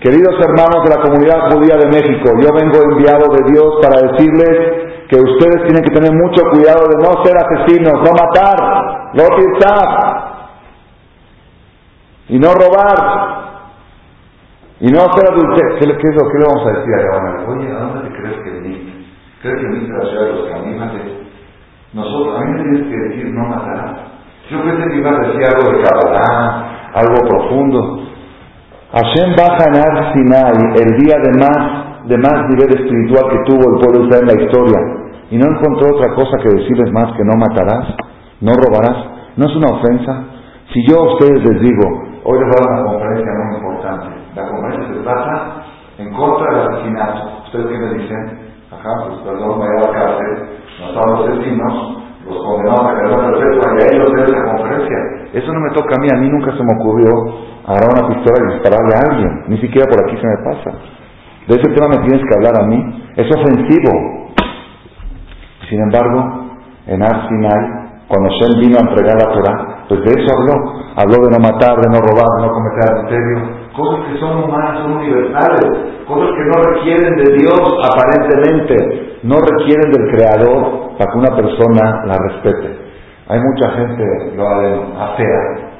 queridos 0.00 0.36
hermanos 0.44 0.84
de 0.84 0.90
la 0.92 1.00
comunidad 1.00 1.50
judía 1.50 1.76
de 1.80 1.88
México, 1.88 2.28
yo 2.36 2.52
vengo 2.52 2.76
enviado 2.92 3.32
de 3.32 3.50
Dios 3.50 3.80
para 3.80 3.96
decirles 4.12 5.08
que 5.08 5.16
ustedes 5.16 5.64
tienen 5.64 5.82
que 5.82 5.90
tener 5.90 6.12
mucho 6.12 6.44
cuidado 6.52 6.84
de 6.84 7.00
no 7.00 7.24
ser 7.24 7.32
asesinos, 7.32 7.94
no 7.96 8.12
matar, 8.12 8.60
no 9.14 9.24
pensar, 9.32 10.32
y 12.28 12.38
no 12.38 12.52
robar, 12.52 13.42
y 14.80 14.88
no 14.92 15.00
hacer 15.00 15.32
adulterio. 15.32 15.76
¿Qué, 15.80 15.86
¿Qué, 15.96 16.08
es 16.08 16.14
lo 16.14 16.28
le 16.28 16.44
vamos 16.44 16.66
a 16.66 16.78
decir 16.78 16.92
a 16.92 17.02
Yahweh? 17.08 17.56
Oye, 17.56 17.72
¿a 17.72 17.80
dónde 17.80 18.08
te 18.08 18.16
crees 18.20 18.36
que 18.36 18.50
viniste? 18.50 18.92
¿Crees 19.40 19.60
que 19.60 19.66
viniste 19.66 19.92
a 19.94 20.04
la 20.04 20.10
ciudad 20.10 20.24
de 20.26 20.32
los 20.32 20.50
caminos? 20.50 20.92
Nosotros, 21.94 22.36
a 22.36 22.44
mí 22.44 22.52
me 22.52 22.62
tienes 22.64 22.88
que 22.88 22.96
decir 23.08 23.34
no 23.34 23.48
matarás. 23.48 24.11
Yo 24.52 24.62
pensé 24.62 24.84
que 24.86 24.98
iba 24.98 25.10
a 25.10 25.18
decir 25.20 25.42
algo 25.48 25.72
de 25.72 25.82
Kabbalah, 25.82 26.92
algo 26.92 27.16
profundo. 27.26 28.04
Hashem 28.92 29.34
baja 29.34 29.64
en 29.64 29.76
Ar 29.80 30.12
Sinai 30.12 30.52
el 30.76 30.90
día 31.00 31.16
de 31.24 31.32
más, 31.40 32.04
de 32.04 32.18
más 32.18 32.48
nivel 32.50 32.68
espiritual 32.76 33.32
que 33.32 33.38
tuvo 33.48 33.64
el 33.72 33.80
pueblo 33.80 34.00
de 34.00 34.06
Israel 34.08 34.28
en 34.28 34.36
la 34.36 34.42
historia 34.44 34.78
y 35.30 35.38
no 35.38 35.46
encontró 35.46 35.96
otra 35.96 36.14
cosa 36.14 36.36
que 36.42 36.50
decirles 36.50 36.92
más 36.92 37.16
que 37.16 37.24
no 37.24 37.32
matarás, 37.40 37.96
no 38.42 38.52
robarás. 38.52 39.12
¿No 39.34 39.46
es 39.48 39.56
una 39.56 39.80
ofensa? 39.80 40.24
Si 40.74 40.86
yo 40.86 41.00
a 41.00 41.12
ustedes 41.14 41.42
les 41.42 41.60
digo, 41.62 41.88
hoy 42.24 42.38
les 42.38 42.48
voy 42.52 42.60
a 42.60 42.68
dar 42.68 42.82
una 42.82 42.92
conferencia 42.92 43.32
muy 43.32 43.56
importante, 43.56 44.06
la 44.36 44.48
conferencia 44.48 44.92
se 44.92 45.00
trata 45.00 45.64
en 45.96 46.12
contra 46.12 46.52
del 46.52 46.68
asesinato. 46.68 47.30
¿Ustedes 47.46 47.66
qué 47.66 47.78
me 47.78 47.94
dicen? 47.94 48.38
Ajá, 48.70 49.08
pues 49.08 49.20
perdón, 49.24 49.56
voy 49.56 49.68
a 49.68 49.80
la 49.80 49.92
cárcel, 49.92 50.60
mataron 50.84 51.12
los 51.16 51.38
vecinos, 51.38 52.02
los 52.28 52.44
condenados 52.44 52.84
a 52.84 52.94
cadena 52.94 53.16
perpetua 53.32 53.72
y 53.72 53.82
a 53.82 53.96
ellos 53.96 54.12
de 54.12 54.22
esa 54.24 54.44
conferencia. 54.44 55.21
Eso 55.32 55.52
no 55.52 55.60
me 55.60 55.70
toca 55.70 55.96
a 55.96 56.00
mí, 56.00 56.08
a 56.12 56.20
mí 56.20 56.28
nunca 56.28 56.52
se 56.56 56.62
me 56.62 56.74
ocurrió 56.76 57.08
agarrar 57.66 57.90
una 57.96 58.08
pistola 58.08 58.36
y 58.42 58.52
dispararle 58.54 58.94
a 58.94 59.10
alguien, 59.10 59.44
ni 59.48 59.58
siquiera 59.58 59.88
por 59.88 60.04
aquí 60.04 60.16
se 60.16 60.26
me 60.26 60.36
pasa. 60.44 60.70
De 61.48 61.54
ese 61.56 61.72
tema 61.72 61.88
me 61.88 62.06
tienes 62.06 62.22
que 62.28 62.34
hablar 62.36 62.62
a 62.62 62.66
mí, 62.66 62.78
es 63.16 63.26
ofensivo. 63.34 64.32
Sin 65.68 65.80
embargo, 65.80 66.52
en 66.86 67.02
Ar 67.02 67.28
cuando 68.08 68.28
Shem 68.28 68.60
vino 68.60 68.76
a 68.76 68.90
entregar 68.90 69.16
la 69.16 69.32
Torah, 69.32 69.84
pues 69.88 70.00
de 70.04 70.10
eso 70.12 70.36
habló. 70.36 70.52
Habló 70.96 71.24
de 71.24 71.30
no 71.32 71.40
matar, 71.40 71.80
de 71.80 71.88
no 71.88 71.98
robar, 72.04 72.28
de 72.36 72.46
no 72.46 72.52
cometer 72.52 72.92
adulterio, 72.92 73.38
cosas 73.74 74.04
que 74.04 74.18
son 74.20 74.44
humanas, 74.44 74.82
son 74.82 74.92
universales, 74.92 76.04
cosas 76.06 76.28
que 76.36 76.44
no 76.44 76.62
requieren 76.62 77.16
de 77.16 77.32
Dios 77.38 77.62
aparentemente, 77.80 79.18
no 79.22 79.36
requieren 79.40 79.90
del 79.90 80.10
Creador 80.12 80.92
para 80.98 81.10
que 81.10 81.18
una 81.18 81.34
persona 81.34 82.04
la 82.04 82.18
respete. 82.18 82.91
Hay 83.32 83.40
mucha 83.40 83.70
gente, 83.70 84.36
lo 84.36 84.46
afea, 84.46 85.70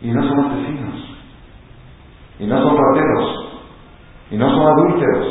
y 0.00 0.10
no 0.10 0.28
son 0.28 0.40
asesinos, 0.40 1.18
y 2.40 2.46
no 2.48 2.60
son 2.60 2.76
rateros, 2.76 3.60
y 4.32 4.36
no 4.36 4.50
son 4.50 4.66
adúlteros. 4.66 5.26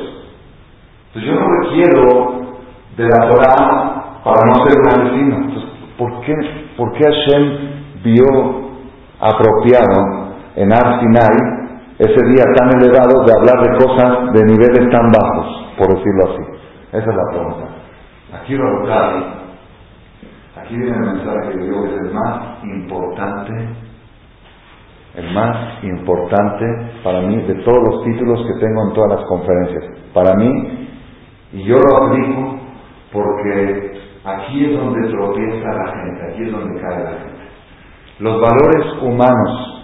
Entonces 1.07 1.31
yo 1.31 1.35
no 1.37 1.47
requiero 1.63 2.61
de 2.95 3.03
la 3.09 3.27
Torah 3.27 4.21
para 4.23 4.47
no 4.47 4.65
ser 4.65 4.79
un 4.79 4.87
asesino. 4.87 5.35
Entonces, 5.35 5.69
¿por 5.97 6.21
qué, 6.21 6.33
¿por 6.77 6.93
qué 6.93 7.03
Hashem 7.03 8.03
vio 8.05 8.69
apropiado 9.19 10.31
en 10.55 10.71
Ar 10.71 11.01
ese 11.99 12.25
día 12.25 12.43
tan 12.55 12.69
elevado 12.79 13.25
de 13.25 13.33
hablar 13.33 13.69
de 13.69 13.85
cosas 13.85 14.31
de 14.31 14.45
niveles 14.45 14.89
tan 14.91 15.11
bajos, 15.11 15.73
por 15.77 15.87
decirlo 15.89 16.23
así. 16.31 16.43
Esa 16.93 17.09
es 17.09 17.15
la 17.17 17.31
pregunta. 17.33 17.76
Aquí 18.33 18.55
lo 18.55 18.65
aquí 20.55 20.75
viene 20.75 20.97
el 20.97 21.13
mensaje 21.13 21.51
que 21.51 21.63
Dios 21.63 21.85
es 21.85 21.93
el 21.93 22.13
más 22.13 22.63
importante, 22.63 23.53
el 25.15 25.33
más 25.33 25.83
importante 25.83 26.65
para 27.03 27.21
mí 27.21 27.37
de 27.43 27.55
todos 27.63 27.79
los 27.89 28.03
títulos 28.03 28.45
que 28.45 28.59
tengo 28.59 28.87
en 28.87 28.93
todas 28.93 29.19
las 29.19 29.27
conferencias. 29.27 29.83
Para 30.13 30.33
mí, 30.35 30.89
y 31.53 31.63
yo 31.63 31.77
lo 31.77 32.05
aplico 32.05 32.59
porque 33.13 34.01
aquí 34.25 34.65
es 34.65 34.77
donde 34.77 35.09
tropieza 35.09 35.67
la 35.73 35.91
gente, 35.91 36.31
aquí 36.31 36.43
es 36.43 36.51
donde 36.51 36.81
cae 36.81 37.03
la 37.03 37.09
gente. 37.11 37.47
Los 38.19 38.41
valores 38.41 39.03
humanos 39.03 39.77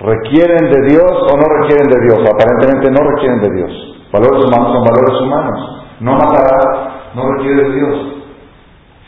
requieren 0.00 0.70
de 0.72 0.88
Dios 0.88 1.10
o 1.10 1.36
no 1.36 1.44
requieren 1.60 1.88
de 1.88 2.00
Dios. 2.06 2.30
Aparentemente 2.30 2.90
no 2.90 3.08
requieren 3.10 3.40
de 3.42 3.56
Dios. 3.56 4.10
Valores 4.12 4.44
humanos 4.44 4.72
son 4.72 4.84
valores 4.84 5.20
humanos. 5.20 5.78
No 6.00 6.12
matará, 6.12 7.12
no 7.14 7.22
requiere 7.32 7.64
de 7.64 7.74
Dios. 7.74 8.14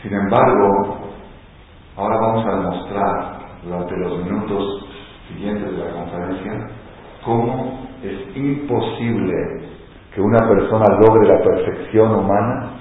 Sin 0.01 0.13
embargo, 0.13 0.97
ahora 1.95 2.17
vamos 2.19 2.45
a 2.45 2.55
demostrar 2.57 3.39
durante 3.63 3.97
los 3.97 4.17
minutos 4.25 4.85
siguientes 5.29 5.71
de 5.71 5.85
la 5.85 5.91
conferencia 5.91 6.67
cómo 7.23 7.87
es 8.03 8.35
imposible 8.35 9.33
que 10.13 10.21
una 10.21 10.39
persona 10.39 10.85
logre 10.99 11.27
la 11.27 11.43
perfección 11.43 12.15
humana 12.15 12.71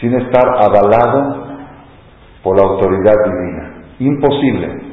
sin 0.00 0.14
estar 0.14 0.48
avalado 0.48 1.46
por 2.42 2.56
la 2.56 2.68
autoridad 2.68 3.14
divina. 3.24 3.84
Imposible. 3.98 4.90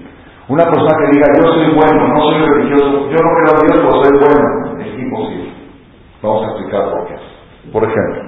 Una 0.49 0.63
persona 0.63 0.97
que 0.99 1.11
diga 1.11 1.27
yo 1.39 1.53
soy 1.53 1.73
bueno, 1.73 2.07
no 2.07 2.21
soy 2.21 2.41
religioso, 2.41 3.09
yo 3.09 3.17
no 3.17 3.29
creo 3.35 3.55
a 3.55 3.65
Dios, 3.65 3.77
pero 3.77 4.03
soy 4.03 4.19
bueno, 4.19 4.81
es 4.81 4.99
imposible. 4.99 5.53
Vamos 6.21 6.43
a 6.43 6.47
explicar 6.51 6.91
por 6.91 7.07
qué. 7.07 7.16
Por 7.71 7.83
ejemplo, 7.83 8.21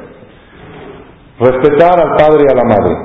respetar 1.40 2.00
al 2.00 2.16
padre 2.18 2.46
y 2.48 2.52
a 2.52 2.56
la 2.56 2.64
madre. 2.64 2.96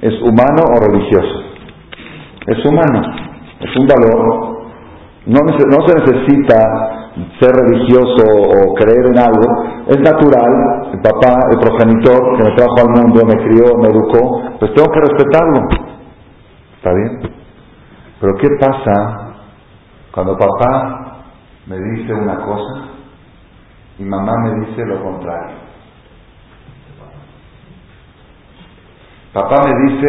¿Es 0.00 0.20
humano 0.20 0.62
o 0.74 0.92
religioso? 0.92 1.42
Es 2.46 2.66
humano, 2.66 3.02
es 3.60 3.76
un 3.76 3.86
valor. 3.86 4.54
No, 5.26 5.40
no 5.40 5.86
se 5.86 5.94
necesita 5.94 7.04
ser 7.40 7.50
religioso 7.54 8.24
o 8.26 8.74
creer 8.74 9.06
en 9.06 9.18
algo, 9.18 9.64
es 9.86 9.98
natural, 10.00 10.90
el 10.92 11.00
papá, 11.00 11.38
el 11.52 11.58
progenitor 11.58 12.36
que 12.36 12.42
me 12.42 12.56
trajo 12.56 12.74
al 12.80 12.88
mundo, 12.88 13.22
me 13.24 13.36
crió, 13.44 13.76
me 13.78 13.88
educó, 13.88 14.42
pues 14.58 14.74
tengo 14.74 14.90
que 14.92 15.00
respetarlo. 15.00 15.68
¿Está 16.76 16.92
bien? 16.92 17.32
Pero 18.20 18.34
¿qué 18.36 18.48
pasa 18.60 19.34
cuando 20.12 20.36
papá 20.36 21.22
me 21.66 21.78
dice 21.78 22.12
una 22.12 22.36
cosa 22.36 22.93
y 23.98 24.02
mamá 24.04 24.32
me 24.44 24.66
dice 24.66 24.84
lo 24.86 25.02
contrario? 25.02 25.56
Papá 29.32 29.64
me 29.66 29.90
dice, 29.90 30.08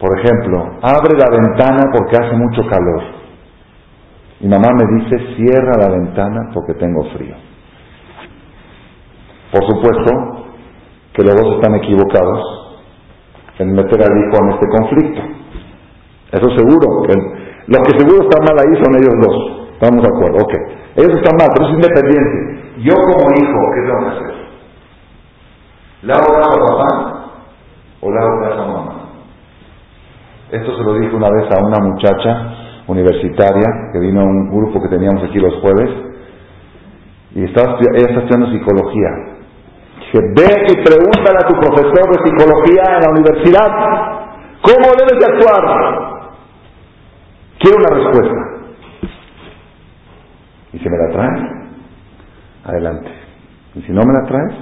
por 0.00 0.18
ejemplo, 0.18 0.78
abre 0.82 1.18
la 1.18 1.30
ventana 1.30 1.82
porque 1.92 2.16
hace 2.16 2.34
mucho 2.34 2.62
calor. 2.68 3.02
Mi 4.40 4.48
mamá 4.48 4.68
me 4.74 5.00
dice, 5.00 5.36
cierra 5.36 5.72
la 5.78 5.88
ventana 5.90 6.50
porque 6.54 6.74
tengo 6.74 7.04
frío. 7.14 7.34
Por 9.52 9.64
supuesto 9.66 10.46
que 11.14 11.22
los 11.22 11.34
dos 11.34 11.54
están 11.56 11.74
equivocados 11.76 12.42
en 13.58 13.72
meter 13.72 14.02
al 14.02 14.18
hijo 14.18 14.36
en 14.42 14.50
este 14.50 14.66
conflicto. 14.68 15.22
Eso 16.32 16.50
seguro. 16.56 17.06
Los 17.68 17.80
que 17.86 17.98
seguro 17.98 18.22
están 18.22 18.44
mal 18.44 18.58
ahí 18.58 18.82
son 18.82 18.94
ellos 18.94 19.14
dos. 19.20 19.70
Estamos 19.72 20.02
de 20.02 20.08
acuerdo. 20.08 20.38
Ok. 20.42 20.54
Ellos 20.96 21.14
están 21.16 21.36
mal, 21.38 21.48
pero 21.54 21.68
es 21.68 21.74
independiente. 21.74 22.65
Yo 22.78 22.94
como 22.94 23.30
hijo, 23.34 23.58
¿qué 23.74 23.80
tengo 23.86 24.00
que 24.00 24.16
hacer? 24.16 24.34
¿Le 26.02 26.12
hago 26.12 26.36
a 26.36 26.40
papá 26.66 27.24
o 28.00 28.10
le 28.10 28.18
hago 28.18 28.44
a 28.44 28.66
mamá? 28.66 28.92
Esto 30.50 30.76
se 30.76 30.82
lo 30.84 30.94
dije 30.94 31.16
una 31.16 31.30
vez 31.30 31.50
a 31.50 31.64
una 31.64 31.78
muchacha 31.80 32.54
universitaria, 32.86 33.66
que 33.92 33.98
vino 33.98 34.20
a 34.20 34.24
un 34.24 34.50
grupo 34.50 34.80
que 34.82 34.88
teníamos 34.88 35.24
aquí 35.24 35.38
los 35.38 35.54
jueves, 35.60 35.90
y 37.34 37.44
estaba, 37.44 37.78
ella 37.78 38.08
está 38.08 38.20
estudiando 38.20 38.50
psicología. 38.50 39.08
Dije, 39.98 40.18
ve 40.36 40.66
y 40.68 40.74
pregúntale 40.84 41.38
a 41.38 41.46
tu 41.48 41.54
profesor 41.54 42.08
de 42.12 42.18
psicología 42.24 42.82
en 42.94 43.00
la 43.00 43.10
universidad, 43.10 43.68
¿cómo 44.62 44.94
debes 44.96 45.18
de 45.18 45.26
actuar? 45.32 45.62
Quiero 47.58 47.78
una 47.78 47.96
respuesta. 47.96 48.40
Y 50.72 50.78
si 50.78 50.88
me 50.88 50.98
la 50.98 51.12
traes, 51.12 51.55
adelante. 52.66 53.10
Y 53.74 53.82
si 53.82 53.92
no 53.92 54.02
me 54.02 54.12
la 54.12 54.26
traes, 54.26 54.54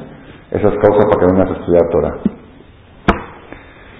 esa 0.51 0.69
es 0.69 0.75
causa 0.79 1.09
para 1.09 1.21
que 1.21 1.33
vengas 1.33 1.51
a 1.51 1.61
estudiar 1.61 1.83
Torah. 1.90 2.17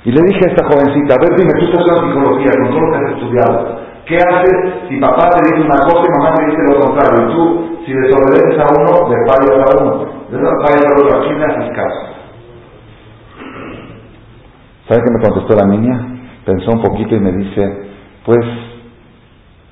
Y 0.05 0.13
le 0.13 0.21
dije 0.21 0.41
a 0.47 0.53
esta 0.53 0.67
jovencita, 0.67 1.15
a 1.15 1.19
ver, 1.19 1.39
dime, 1.39 1.53
tú 1.59 1.65
estás 1.65 1.87
en 1.89 2.13
psicología, 2.13 2.53
con 2.61 2.71
todo 2.71 2.81
lo 2.81 2.91
que 2.91 2.97
has 2.97 3.13
estudiado, 3.13 3.85
¿Qué 4.07 4.17
haces 4.17 4.89
si 4.89 5.01
papá 5.01 5.31
te 5.31 5.41
dice 5.49 5.65
una 5.65 5.81
cosa 5.81 6.05
y 6.05 6.19
mamá 6.19 6.35
te 6.37 6.45
dice 6.45 6.63
lo 6.69 6.81
contrario? 6.81 7.25
Y 7.25 7.35
tú, 7.35 7.79
si 7.87 7.93
desobedeces 7.93 8.61
a 8.61 8.67
uno, 8.79 9.09
le 9.09 9.17
fallas 9.27 9.65
a 9.65 9.83
uno. 9.83 10.07
Le 10.31 10.39
fallas 10.39 10.85
a 10.85 10.95
otro. 10.95 11.19
¿A 11.19 11.23
quién 11.23 11.39
le 11.39 11.45
haces 11.47 11.71
caso? 11.75 12.01
¿Sabe 14.89 15.01
qué 15.01 15.11
me 15.11 15.23
contestó 15.23 15.57
la 15.57 15.67
niña? 15.67 15.95
Pensó 16.45 16.73
un 16.73 16.83
poquito 16.83 17.15
y 17.17 17.21
me 17.21 17.33
dice, 17.33 17.89
pues 18.27 18.45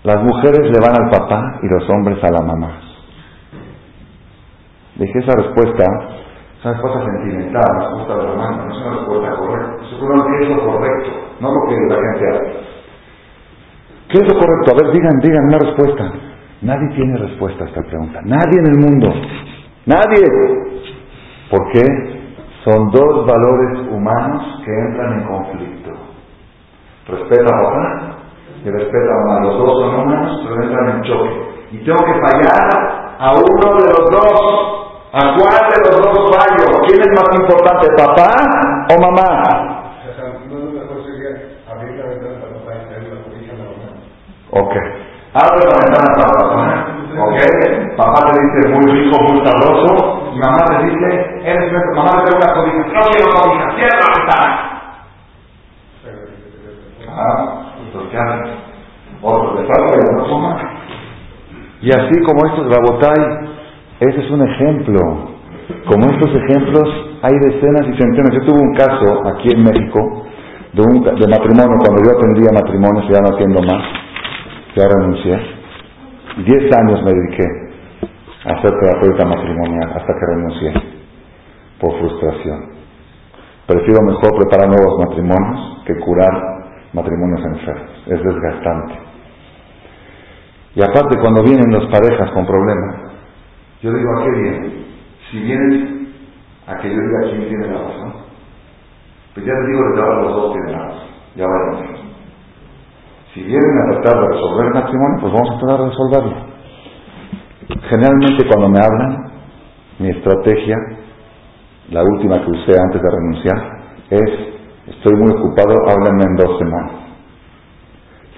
las 0.04 0.22
mujeres 0.22 0.70
le 0.70 0.80
van 0.80 0.96
al 0.98 1.10
papá 1.10 1.58
y 1.62 1.68
los 1.68 1.88
hombres 1.90 2.16
a 2.24 2.32
la 2.32 2.40
mamá. 2.40 2.91
Dije 5.02 5.18
esa 5.18 5.34
respuesta, 5.34 5.82
es 5.82 6.64
una 6.64 6.74
respuesta 6.74 7.04
sentimental, 7.10 7.64
una 7.74 7.88
respuesta 7.88 8.14
de 8.14 8.22
no 8.22 8.70
es 8.70 8.76
una 8.78 8.90
respuesta 8.94 9.34
correcta. 9.34 9.82
Es 9.82 10.48
lo 10.48 10.64
correcto, 10.64 11.10
no 11.40 11.48
lo 11.50 11.60
que 11.68 11.74
la 11.74 11.96
gente 11.96 12.30
hace. 12.30 12.72
¿Qué 14.08 14.18
es 14.18 14.32
lo 14.32 14.38
correcto? 14.38 14.70
A 14.70 14.74
ver, 14.80 14.92
digan, 14.92 15.18
digan 15.18 15.44
una 15.46 15.58
respuesta. 15.58 16.12
Nadie 16.60 16.88
tiene 16.94 17.16
respuesta 17.18 17.64
a 17.64 17.66
esta 17.66 17.82
pregunta. 17.82 18.20
Nadie 18.22 18.60
en 18.60 18.66
el 18.66 18.78
mundo. 18.78 19.12
Nadie. 19.86 20.22
¿Por 21.50 21.72
qué? 21.72 21.82
Son 22.62 22.90
dos 22.92 23.26
valores 23.26 23.80
humanos 23.90 24.62
que 24.64 24.70
entran 24.70 25.14
en 25.14 25.26
conflicto. 25.26 25.90
Respeta 27.08 27.56
a 27.56 27.62
papá 27.62 28.16
y 28.64 28.70
respeta 28.70 29.10
a 29.10 29.26
mamá. 29.26 29.46
Los 29.46 29.58
dos 29.58 29.80
son 29.80 30.00
humanos, 30.00 30.40
pero 30.44 30.62
entran 30.62 30.96
en 30.96 31.02
choque. 31.02 31.30
Y 31.72 31.78
tengo 31.78 32.04
que 32.04 32.20
fallar 32.20 33.16
a 33.18 33.32
uno 33.32 33.74
de 33.78 33.86
los 33.88 34.10
dos. 34.12 34.81
¿A 35.14 35.20
cuál 35.36 35.60
de 35.68 35.90
los 35.90 36.00
dos 36.00 36.34
fallo? 36.34 36.80
¿Quién 36.86 37.00
es 37.02 37.08
más 37.08 37.38
importante, 37.38 37.86
papá 37.98 38.32
o 38.88 39.00
mamá? 39.02 39.82
Ok. 44.52 44.74
Abre 45.34 45.64
la 45.66 45.76
ventana 45.84 46.14
para 46.14 46.32
papá. 46.32 46.86
Ok. 47.18 47.96
Papá 47.96 48.32
te 48.32 48.40
dice 48.40 48.68
muy 48.70 48.86
rico, 48.90 49.22
muy 49.24 49.44
sabroso. 49.44 50.30
Y 50.32 50.38
mamá 50.38 50.64
te 50.64 50.84
dice, 50.86 51.08
eres 51.44 51.72
mamá 51.94 52.24
le 52.24 52.30
da 52.30 52.36
una 52.38 52.54
cobija. 52.54 52.78
No 52.78 53.00
quiero 53.10 53.32
cobija, 53.32 53.76
cierra 53.76 53.98
la 54.00 54.16
ventana. 54.16 54.48
Ah, 57.14 57.62
entonces 57.84 58.10
¿qué 58.10 58.16
haces? 58.16 58.50
Otro 59.20 59.60
le 59.60 59.68
falta 59.68 59.94
y 59.94 59.98
no. 60.00 60.56
Y 61.82 61.90
así 61.90 62.22
como 62.24 62.46
estos 62.46 62.74
Rabotay, 62.74 63.51
ese 64.00 64.20
es 64.20 64.30
un 64.30 64.42
ejemplo. 64.48 65.00
Como 65.86 66.10
estos 66.10 66.30
ejemplos, 66.30 66.88
hay 67.22 67.32
decenas 67.44 67.86
y 67.88 67.96
centenas. 67.98 68.32
Yo 68.34 68.44
tuve 68.44 68.60
un 68.60 68.74
caso 68.74 69.28
aquí 69.28 69.48
en 69.54 69.62
México 69.62 70.26
de, 70.72 70.82
un, 70.82 71.02
de 71.02 71.28
matrimonio, 71.28 71.76
cuando 71.78 72.02
yo 72.04 72.16
atendía 72.16 72.50
matrimonios, 72.52 73.08
ya 73.08 73.20
no 73.20 73.34
atiendo 73.34 73.62
más 73.62 74.02
ya 74.74 74.88
renuncié. 74.88 75.38
Diez 76.46 76.78
años 76.78 77.02
me 77.04 77.12
dediqué 77.12 77.44
a 78.46 78.58
hacer 78.58 78.72
terapeuta 78.80 79.26
matrimonial 79.26 79.92
hasta 79.94 80.14
que 80.14 80.26
renuncié 80.26 80.72
por 81.78 81.98
frustración. 81.98 82.72
Prefiero 83.66 84.02
mejor 84.02 84.30
preparar 84.38 84.68
nuevos 84.68 84.98
matrimonios 84.98 85.82
que 85.86 85.98
curar 85.98 86.32
matrimonios 86.92 87.44
enfermos. 87.44 87.90
Es 88.06 88.22
desgastante. 88.22 88.94
Y 90.74 90.82
aparte, 90.82 91.18
cuando 91.20 91.42
vienen 91.42 91.70
las 91.70 91.84
parejas 91.92 92.30
con 92.30 92.46
problemas, 92.46 92.96
yo 93.82 93.92
digo, 93.92 94.10
¿a 94.16 94.24
qué 94.24 94.30
vienen? 94.30 94.84
Si 95.30 95.42
vienen 95.42 96.14
a 96.68 96.78
que 96.78 96.88
yo 96.88 96.94
diga 96.94 97.30
quién 97.30 97.48
tiene 97.48 97.66
la 97.66 97.82
razón, 97.82 98.12
pues 99.34 99.46
ya 99.46 99.52
les 99.52 99.66
digo 99.66 99.80
que 99.94 100.00
los 100.00 100.32
dos 100.34 100.52
tienen 100.52 100.72
la 100.72 100.86
razón. 100.86 101.08
Ya. 101.34 101.46
Si 103.34 103.42
vienen 103.42 103.78
a 103.80 104.00
tratar 104.00 104.20
de 104.22 104.28
resolver 104.28 104.66
el 104.66 104.74
matrimonio, 104.74 105.18
pues 105.20 105.32
vamos 105.32 105.50
a 105.50 105.58
tratar 105.58 105.80
de 105.80 105.88
resolverlo. 105.88 106.52
Generalmente 107.88 108.46
cuando 108.46 108.68
me 108.68 108.78
hablan, 108.78 109.32
mi 109.98 110.10
estrategia, 110.10 110.76
la 111.90 112.02
última 112.04 112.40
que 112.44 112.50
usé 112.50 112.78
antes 112.78 113.02
de 113.02 113.10
renunciar, 113.10 113.82
es, 114.10 114.94
estoy 114.94 115.16
muy 115.16 115.32
ocupado, 115.32 115.74
háblenme 115.88 116.24
en 116.24 116.36
dos 116.36 116.58
semanas. 116.58 116.92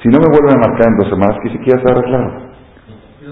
Si 0.02 0.08
no 0.08 0.18
me 0.20 0.26
vuelven 0.28 0.56
a 0.56 0.68
marcar 0.68 0.88
en 0.88 0.98
dos 0.98 1.08
semanas, 1.08 1.36
que 1.42 1.50
siquiera 1.50 1.80
está 1.80 1.92
arreglado. 1.92 2.44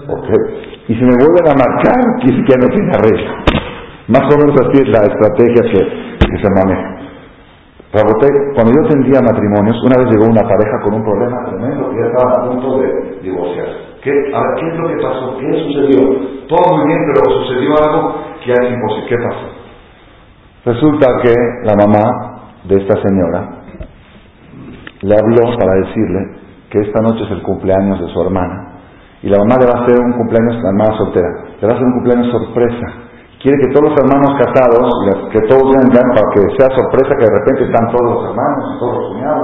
Okay. 0.05 0.72
Y 0.87 0.95
si 0.95 1.01
me 1.01 1.15
vuelven 1.15 1.47
a 1.47 1.55
marcar, 1.55 1.99
que 2.21 2.27
siquiera 2.27 2.61
no 2.61 2.69
tiene 2.69 2.91
arreglo. 2.93 3.31
Más 4.07 4.23
o 4.23 4.37
menos 4.37 4.55
así 4.61 4.83
es 4.83 4.89
la 4.89 5.03
estrategia 5.07 5.63
que, 5.71 6.27
que 6.27 6.43
se 6.43 6.49
maneja 6.53 6.93
cuando 8.55 8.71
yo 8.73 8.89
tendría 8.89 9.21
matrimonios, 9.21 9.77
una 9.83 10.01
vez 10.01 10.09
llegó 10.11 10.25
una 10.25 10.41
pareja 10.41 10.81
con 10.83 10.95
un 10.95 11.03
problema 11.03 11.45
tremendo 11.45 11.91
que 11.91 11.97
ya 11.99 12.07
estaban 12.07 12.33
a 12.33 12.49
punto 12.49 12.79
de 12.79 13.19
divorciarse. 13.21 13.73
¿Qué, 14.01 14.11
¿qué 14.11 14.67
es 14.67 14.75
lo 14.79 14.87
que 14.87 14.95
pasó? 14.95 15.37
¿Qué 15.37 15.53
sucedió? 15.53 16.47
Todo 16.47 16.75
muy 16.75 16.87
bien, 16.87 16.99
pero 17.13 17.37
sucedió 17.39 17.71
algo 17.77 18.15
que 18.43 18.51
es 18.51 18.73
imposible. 18.73 19.07
¿Qué 19.07 19.17
pasó? 19.17 19.45
Resulta 20.65 21.07
que 21.21 21.33
la 21.65 21.75
mamá 21.75 22.51
de 22.63 22.81
esta 22.81 22.99
señora 23.03 23.49
le 25.01 25.15
habló 25.15 25.55
para 25.59 25.73
decirle 25.85 26.19
que 26.71 26.79
esta 26.79 26.99
noche 26.99 27.25
es 27.25 27.31
el 27.31 27.43
cumpleaños 27.43 27.99
de 27.99 28.11
su 28.11 28.21
hermana 28.21 28.72
y 29.23 29.29
la 29.29 29.39
mamá 29.39 29.55
le 29.57 29.65
va 29.65 29.79
a 29.79 29.83
hacer 29.83 29.97
un 29.99 30.13
cumpleaños, 30.13 30.61
la 30.61 30.69
hermana 30.69 30.97
soltera, 30.97 31.29
le 31.59 31.67
va 31.67 31.73
a 31.73 31.75
hacer 31.75 31.87
un 31.87 31.93
cumpleaños 32.03 32.31
sorpresa 32.31 33.03
quiere 33.43 33.59
que 33.59 33.73
todos 33.75 33.91
los 33.91 33.99
hermanos 33.99 34.39
casados, 34.39 34.87
que 35.29 35.41
todos 35.51 35.67
vengan 35.75 36.07
para 36.15 36.27
que 36.31 36.41
sea 36.55 36.71
sorpresa 36.79 37.11
que 37.19 37.27
de 37.27 37.35
repente 37.43 37.63
están 37.67 37.91
todos 37.91 38.15
los 38.15 38.23
hermanos 38.23 38.79
todos 38.79 38.97
los 38.97 39.07
cuñados, 39.11 39.43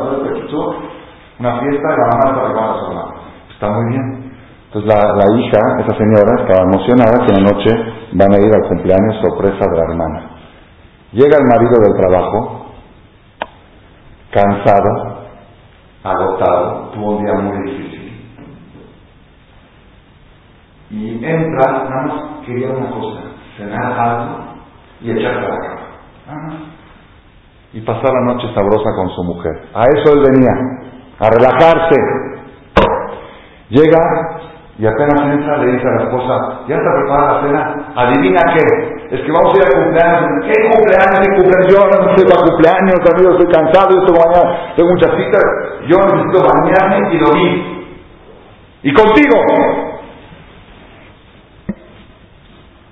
una 1.40 1.60
fiesta 1.60 1.88
y 1.88 1.98
la 2.00 2.08
mamá 2.08 2.26
está 2.28 2.42
arribando 2.46 2.72
a 2.72 2.80
su 2.80 2.86
hermano. 2.86 3.14
Está 3.52 3.70
muy 3.72 3.94
bien. 3.94 4.32
Entonces 4.68 4.94
la, 4.94 5.00
la, 5.16 5.40
hija, 5.40 5.60
esa 5.80 5.98
señora, 5.98 6.32
estaba 6.44 6.64
emocionada 6.68 7.26
que 7.26 7.34
en 7.34 7.44
la 7.44 7.52
noche 7.52 7.72
van 8.14 8.34
a 8.34 8.38
ir 8.38 8.54
al 8.54 8.68
cumpleaños 8.68 9.16
sorpresa 9.22 9.66
de 9.70 9.78
la 9.78 9.84
hermana. 9.84 10.30
Llega 11.12 11.38
el 11.38 11.46
marido 11.46 11.80
del 11.82 11.96
trabajo, 11.98 12.66
cansado, 14.32 14.92
agotado, 16.04 16.92
tuvo 16.94 17.18
un 17.18 17.26
día 17.26 17.34
muy 17.34 17.58
difícil. 17.64 17.89
Y 20.92 21.24
entra, 21.24 21.84
nada 21.90 22.42
quería 22.46 22.70
una 22.70 22.90
cosa, 22.90 23.22
cenar 23.58 24.00
algo 24.00 24.40
y 25.02 25.12
echarse 25.12 25.46
a 25.46 25.50
la 25.50 25.58
cama. 25.58 26.60
Y 27.74 27.82
pasar 27.82 28.12
la 28.12 28.34
noche 28.34 28.48
sabrosa 28.54 28.90
con 28.96 29.10
su 29.10 29.24
mujer. 29.24 29.70
A 29.76 29.84
eso 29.84 30.14
él 30.14 30.24
venía, 30.32 30.54
a 31.20 31.30
relajarse. 31.30 31.96
Llega 33.70 34.00
y 34.80 34.88
apenas 34.88 35.22
entra, 35.32 35.58
le 35.58 35.74
dice 35.74 35.88
a 35.88 35.92
la 35.92 36.04
esposa, 36.06 36.62
¿ya 36.68 36.76
está 36.76 36.90
preparada 37.02 37.34
la 37.34 37.42
cena? 37.42 37.92
¿Adivina 37.96 38.42
qué? 38.56 39.16
Es 39.16 39.22
que 39.22 39.32
vamos 39.32 39.54
a 39.54 39.58
ir 39.58 39.64
a 39.64 39.84
cumpleaños. 39.84 40.30
¿Qué 40.42 40.56
cumpleaños? 40.72 41.20
¿Qué 41.20 41.36
cumpleaños? 41.36 41.68
Yo 41.70 41.80
no 41.86 42.10
estoy 42.10 42.26
para 42.26 42.46
cumpleaños, 42.48 43.00
amigo, 43.14 43.32
estoy 43.32 43.52
cansado, 43.54 43.90
yo 43.94 44.00
estoy 44.02 44.16
mañana, 44.18 44.74
tengo 44.76 44.90
muchas 44.90 45.12
citas. 45.18 45.46
Yo 45.86 45.98
necesito 46.00 46.48
bañarme 46.48 47.14
y 47.14 47.18
dormir. 47.20 47.54
Y 48.82 48.94
contigo. 48.94 49.89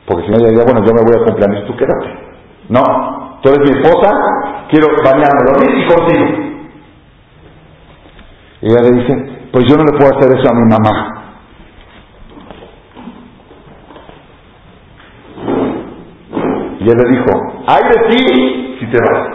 Porque 0.07 0.23
si 0.25 0.31
no, 0.31 0.39
ya 0.39 0.47
diría, 0.47 0.63
bueno, 0.63 0.85
yo 0.85 0.93
me 0.93 1.03
voy 1.03 1.21
a 1.21 1.25
cumpleaños, 1.25 1.67
tú 1.67 1.75
quédate. 1.75 2.07
No, 2.69 3.39
tú 3.43 3.49
eres 3.49 3.59
mi 3.59 3.77
esposa, 3.77 4.09
quiero 4.69 4.87
bañarme, 5.03 5.51
dormir 5.51 5.83
y 5.83 5.87
contigo. 5.87 6.25
Y 8.61 8.67
ella 8.71 8.81
le 8.83 8.91
dice, 9.01 9.49
pues 9.51 9.65
yo 9.67 9.75
no 9.75 9.83
le 9.83 9.97
puedo 9.97 10.17
hacer 10.17 10.31
eso 10.37 10.49
a 10.49 10.55
mi 10.55 10.69
mamá. 10.69 11.13
Y 16.79 16.89
él 16.89 16.97
le 16.97 17.09
dijo, 17.09 17.63
ay 17.67 17.83
de 17.83 18.09
ti 18.09 18.77
si 18.79 18.85
te 18.87 18.97
vas. 18.97 19.27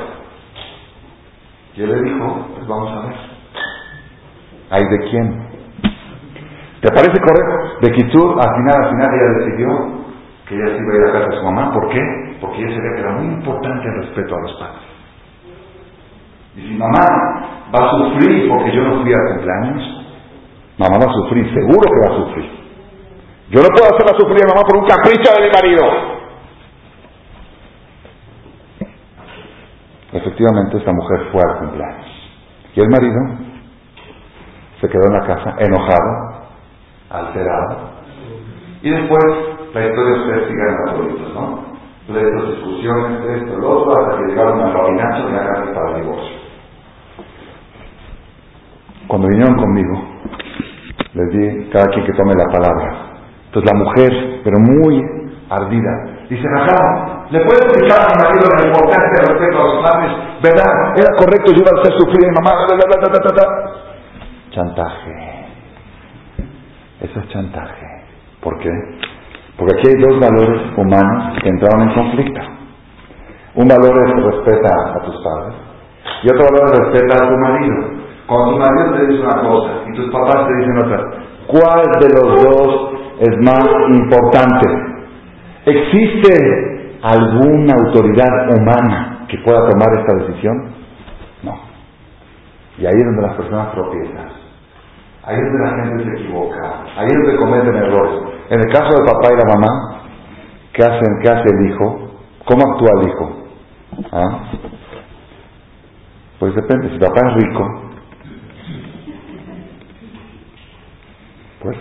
Y 1.76 1.82
él 1.82 1.90
le 1.90 2.02
dijo, 2.02 2.46
pues 2.54 2.66
vamos 2.66 2.92
a 2.92 3.06
ver. 3.06 3.14
¿Hay 4.70 4.82
de 4.84 5.10
quién? 5.10 5.48
¿Te 6.80 6.88
parece 6.88 7.20
correcto? 7.20 7.78
De 7.82 7.92
Kitur, 7.92 8.40
al 8.40 8.56
final, 8.56 8.84
al 8.84 8.90
final 8.90 9.10
ella 9.12 9.44
decidió 9.44 10.01
que 10.52 10.58
ella 10.58 10.76
se 10.76 10.82
iba 10.82 10.92
a 10.92 10.96
ir 10.96 11.04
a 11.08 11.12
casa 11.12 11.30
de 11.30 11.36
su 11.38 11.44
mamá. 11.44 11.72
¿Por 11.72 11.88
qué? 11.88 12.00
Porque 12.40 12.58
ella 12.58 12.76
sabía 12.76 12.94
que 12.94 13.00
era 13.00 13.12
muy 13.12 13.34
importante 13.34 13.88
el 13.88 13.94
respeto 14.04 14.36
a 14.36 14.40
los 14.40 14.52
padres. 14.60 14.82
Y 16.56 16.60
si 16.60 16.74
mamá 16.74 17.06
va 17.74 17.86
a 17.86 17.90
sufrir 17.90 18.48
porque 18.48 18.76
yo 18.76 18.82
no 18.82 19.02
fui 19.02 19.12
a 19.12 19.34
cumpleaños, 19.34 19.82
mamá 20.76 20.98
va 20.98 21.10
a 21.10 21.14
sufrir, 21.14 21.46
seguro 21.54 21.88
que 21.88 22.08
va 22.08 22.14
a 22.14 22.18
sufrir. 22.18 22.50
Yo 23.50 23.60
no 23.62 23.68
puedo 23.68 23.86
hacerla 23.86 24.18
sufrir 24.18 24.44
a 24.44 24.48
mamá 24.48 24.62
por 24.68 24.76
un 24.78 24.86
capricho 24.86 25.32
de 25.32 25.46
mi 25.46 25.50
marido. 25.50 26.12
Efectivamente, 30.12 30.76
esta 30.76 30.92
mujer 30.92 31.32
fue 31.32 31.40
al 31.40 31.58
cumpleaños. 31.58 32.06
Y 32.74 32.80
el 32.80 32.88
marido 32.88 33.20
se 34.80 34.88
quedó 34.88 35.06
en 35.06 35.12
la 35.12 35.26
casa 35.26 35.54
enojado, 35.58 36.48
alterado. 37.08 37.90
Y 38.82 38.90
después, 38.90 39.51
la 39.74 39.86
historia 39.86 40.20
ustedes 40.20 40.48
sigan 40.48 40.76
gratuitos, 40.84 41.34
¿no? 41.34 41.72
Pleitos, 42.06 42.56
discusiones, 42.56 43.42
esto, 43.42 43.58
lo 43.58 43.70
otro, 43.70 43.92
hasta 43.92 44.18
que 44.18 44.26
llegaron 44.28 44.60
al 44.60 44.72
rabinacho 44.72 45.26
de 45.26 45.32
la 45.32 45.74
para 45.74 45.96
el 45.96 46.02
divorcio. 46.02 46.36
Cuando 49.06 49.28
vinieron 49.28 49.56
conmigo, 49.56 50.02
les 51.14 51.28
di 51.30 51.70
cada 51.70 51.86
quien 51.92 52.04
que 52.06 52.12
tome 52.12 52.34
la 52.34 52.50
palabra. 52.52 52.94
Entonces 53.46 53.72
la 53.72 53.78
mujer, 53.78 54.40
pero 54.42 54.58
muy 54.58 55.02
ardida, 55.48 56.12
Dice 56.32 56.48
Rajá, 56.48 57.26
¿le 57.28 57.40
puedes 57.44 57.60
explicar 57.60 58.00
a 58.00 58.08
mi 58.08 58.22
marido 58.24 58.48
la 58.56 58.66
importancia 58.66 59.20
de 59.20 59.32
respeto 59.34 59.58
a 59.58 59.64
los 59.64 59.84
padres? 59.84 60.12
¿Verdad? 60.42 60.96
Era 60.96 61.14
correcto, 61.18 61.52
yo 61.52 61.60
iba 61.60 61.70
a 61.76 61.80
hacer 61.82 61.92
sufrir 61.98 62.24
a 62.24 62.28
mi 62.30 62.34
mamá. 62.36 62.52
chantaje. 64.50 65.46
Eso 67.00 67.20
es 67.20 67.28
chantaje. 67.28 67.86
¿Por 68.40 68.58
qué? 68.60 68.70
Porque 69.62 69.78
aquí 69.78 69.94
hay 69.94 70.02
dos 70.02 70.18
valores 70.18 70.60
humanos 70.76 71.38
que 71.40 71.48
entraron 71.48 71.88
en 71.88 71.94
conflicto. 71.94 72.40
Un 73.54 73.68
valor 73.68 73.94
es 74.08 74.24
respeta 74.24 74.74
a 74.90 75.02
tus 75.04 75.14
padres 75.22 75.54
y 76.24 76.30
otro 76.32 76.46
valor 76.50 76.66
es 76.66 76.78
respeta 76.80 77.24
a 77.24 77.28
tu 77.28 77.36
marido. 77.38 77.76
Cuando 78.26 78.54
tu 78.54 78.58
marido 78.58 78.96
te 78.96 79.06
dice 79.06 79.22
una 79.22 79.40
cosa 79.40 79.70
y 79.86 79.92
tus 79.94 80.10
papás 80.10 80.48
te 80.48 80.54
dicen 80.56 80.78
otra, 80.84 80.98
¿cuál 81.46 81.82
de 82.00 82.08
los 82.08 82.42
dos 82.42 82.90
es 83.20 83.38
más 83.38 83.68
importante? 83.90 84.66
¿Existe 85.66 86.98
alguna 87.04 87.74
autoridad 87.86 88.56
humana 88.58 89.26
que 89.28 89.38
pueda 89.44 89.60
tomar 89.70 89.96
esta 89.96 90.26
decisión? 90.26 90.56
No. 91.44 91.54
Y 92.78 92.86
ahí 92.86 92.96
es 92.96 93.04
donde 93.04 93.22
las 93.22 93.36
personas 93.36 93.72
tropiezan. 93.74 94.26
Ahí 95.22 95.36
es 95.36 95.42
donde 95.44 95.70
la 95.70 95.84
gente 95.84 96.02
se 96.02 96.24
equivoca. 96.24 96.82
Ahí 96.96 97.06
es 97.06 97.14
donde 97.14 97.36
cometen 97.36 97.76
errores. 97.76 98.31
En 98.52 98.60
el 98.60 98.66
caso 98.70 98.92
del 98.92 99.06
papá 99.06 99.32
y 99.32 99.36
la 99.38 99.54
mamá, 99.54 100.02
¿qué, 100.74 100.82
hacen, 100.82 101.20
qué 101.22 101.30
hace 101.30 101.48
el 101.56 101.70
hijo? 101.70 102.10
¿Cómo 102.44 102.62
actúa 102.70 103.00
el 103.00 103.08
hijo? 103.08 103.30
¿Ah? 104.12 104.40
Pues 106.38 106.54
depende. 106.54 106.88
Si 106.88 106.94
el 106.96 107.00
papá 107.00 107.20
es 107.28 107.34
rico, 107.34 107.82
pues 111.62 111.78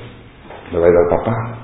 le 0.71 0.79
va 0.79 0.85
a 0.85 0.89
ir 0.89 0.95
al 0.95 1.09
papá. 1.09 1.57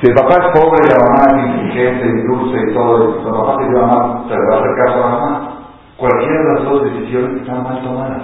Si 0.00 0.06
el 0.06 0.14
papá 0.14 0.36
es 0.36 0.60
pobre 0.60 0.82
y 0.84 0.88
la 0.88 0.98
mamá 1.08 1.24
es 1.26 1.64
inteligente 1.64 2.06
y 2.06 2.26
dulce 2.28 2.70
y 2.70 2.72
todo, 2.72 3.10
y 3.10 3.18
el 3.18 3.24
papá 3.24 3.56
te 3.58 3.64
lleva 3.64 3.86
mal, 3.88 4.24
se 4.28 4.34
le 4.36 4.46
va 4.46 4.54
a 4.54 4.60
hacer 4.60 4.86
caso 4.86 4.94
a 4.94 5.00
la 5.00 5.18
mamá. 5.18 5.58
Cualquiera 5.96 6.38
de 6.38 6.54
las 6.54 6.62
dos 6.62 6.84
decisiones 6.84 7.40
están 7.42 7.64
mal 7.64 7.82
tomadas. 7.82 8.22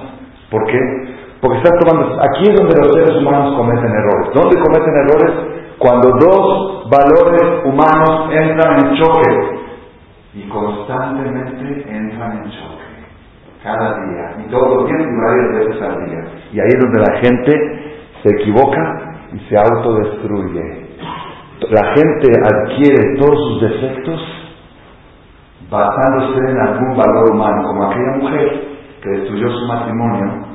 ¿Por 0.48 0.64
qué? 0.66 1.15
Porque 1.40 1.58
estás 1.58 1.78
tomando. 1.80 2.18
Aquí 2.22 2.44
es 2.48 2.54
donde 2.56 2.80
los 2.80 2.92
seres 2.92 3.22
humanos 3.22 3.56
cometen 3.56 3.90
errores. 3.90 4.30
¿Dónde 4.34 4.56
cometen 4.62 4.94
errores? 4.96 5.32
Cuando 5.78 6.08
dos 6.18 6.90
valores 6.90 7.64
humanos 7.64 8.30
entran 8.32 8.86
en 8.86 8.96
choque. 8.96 9.56
Y 10.34 10.48
constantemente 10.48 11.84
entran 11.88 12.38
en 12.38 12.44
choque. 12.44 12.86
Cada 13.62 13.94
día. 14.00 14.44
Y 14.46 14.50
todos 14.50 14.76
los 14.76 14.86
días 14.86 15.02
y 15.02 15.16
varias 15.26 15.66
veces 15.66 15.82
al 15.82 16.06
día. 16.06 16.24
Y 16.52 16.60
ahí 16.60 16.68
es 16.68 16.80
donde 16.80 17.00
la 17.00 17.18
gente 17.20 17.96
se 18.22 18.28
equivoca 18.40 19.28
y 19.32 19.38
se 19.48 19.56
autodestruye. 19.58 20.86
La 21.70 21.94
gente 21.94 22.28
adquiere 22.44 23.16
todos 23.18 23.38
sus 23.48 23.60
defectos 23.62 24.20
basándose 25.70 26.38
en 26.38 26.60
algún 26.60 26.96
valor 26.96 27.32
humano, 27.32 27.62
como 27.66 27.84
aquella 27.84 28.16
mujer 28.20 28.62
que 29.02 29.10
destruyó 29.10 29.50
su 29.50 29.66
matrimonio 29.66 30.45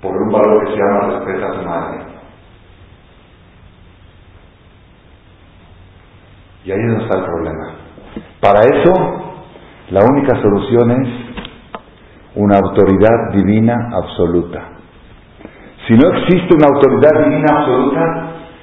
por 0.00 0.16
un 0.16 0.32
valor 0.32 0.64
que 0.64 0.72
se 0.72 0.78
llama 0.78 1.18
respeto 1.18 1.46
a 1.46 1.54
su 1.54 1.68
madre. 1.68 1.98
Y 6.64 6.72
ahí 6.72 6.78
es 6.78 6.86
donde 6.88 7.04
está 7.04 7.18
el 7.18 7.24
problema. 7.24 7.66
Para 8.40 8.60
eso, 8.60 8.92
la 9.90 10.00
única 10.04 10.40
solución 10.42 10.90
es 10.90 11.08
una 12.34 12.58
autoridad 12.58 13.32
divina 13.32 13.90
absoluta. 13.92 14.68
Si 15.86 15.94
no 15.94 16.08
existe 16.08 16.54
una 16.54 16.66
autoridad 16.66 17.24
divina 17.24 17.46
absoluta, 17.58 18.00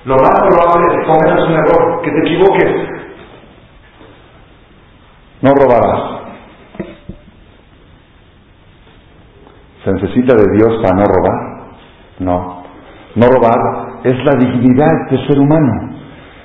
lo 0.05 0.15
más 0.15 0.39
probable 0.41 0.85
es 0.91 0.99
que 0.99 1.05
cometas 1.07 1.47
un 1.47 1.53
error, 1.53 2.01
que 2.01 2.11
te 2.11 2.19
equivoques. 2.19 2.89
No 5.41 5.51
robarás. 5.51 6.12
¿Se 9.83 9.91
necesita 9.91 10.35
de 10.35 10.45
Dios 10.57 10.81
para 10.81 10.95
no 10.95 11.03
robar? 11.03 11.73
No. 12.19 12.63
No 13.15 13.27
robar 13.27 13.99
es 14.03 14.15
la 14.25 14.33
dignidad 14.39 14.91
del 15.09 15.27
ser 15.27 15.39
humano. 15.39 15.97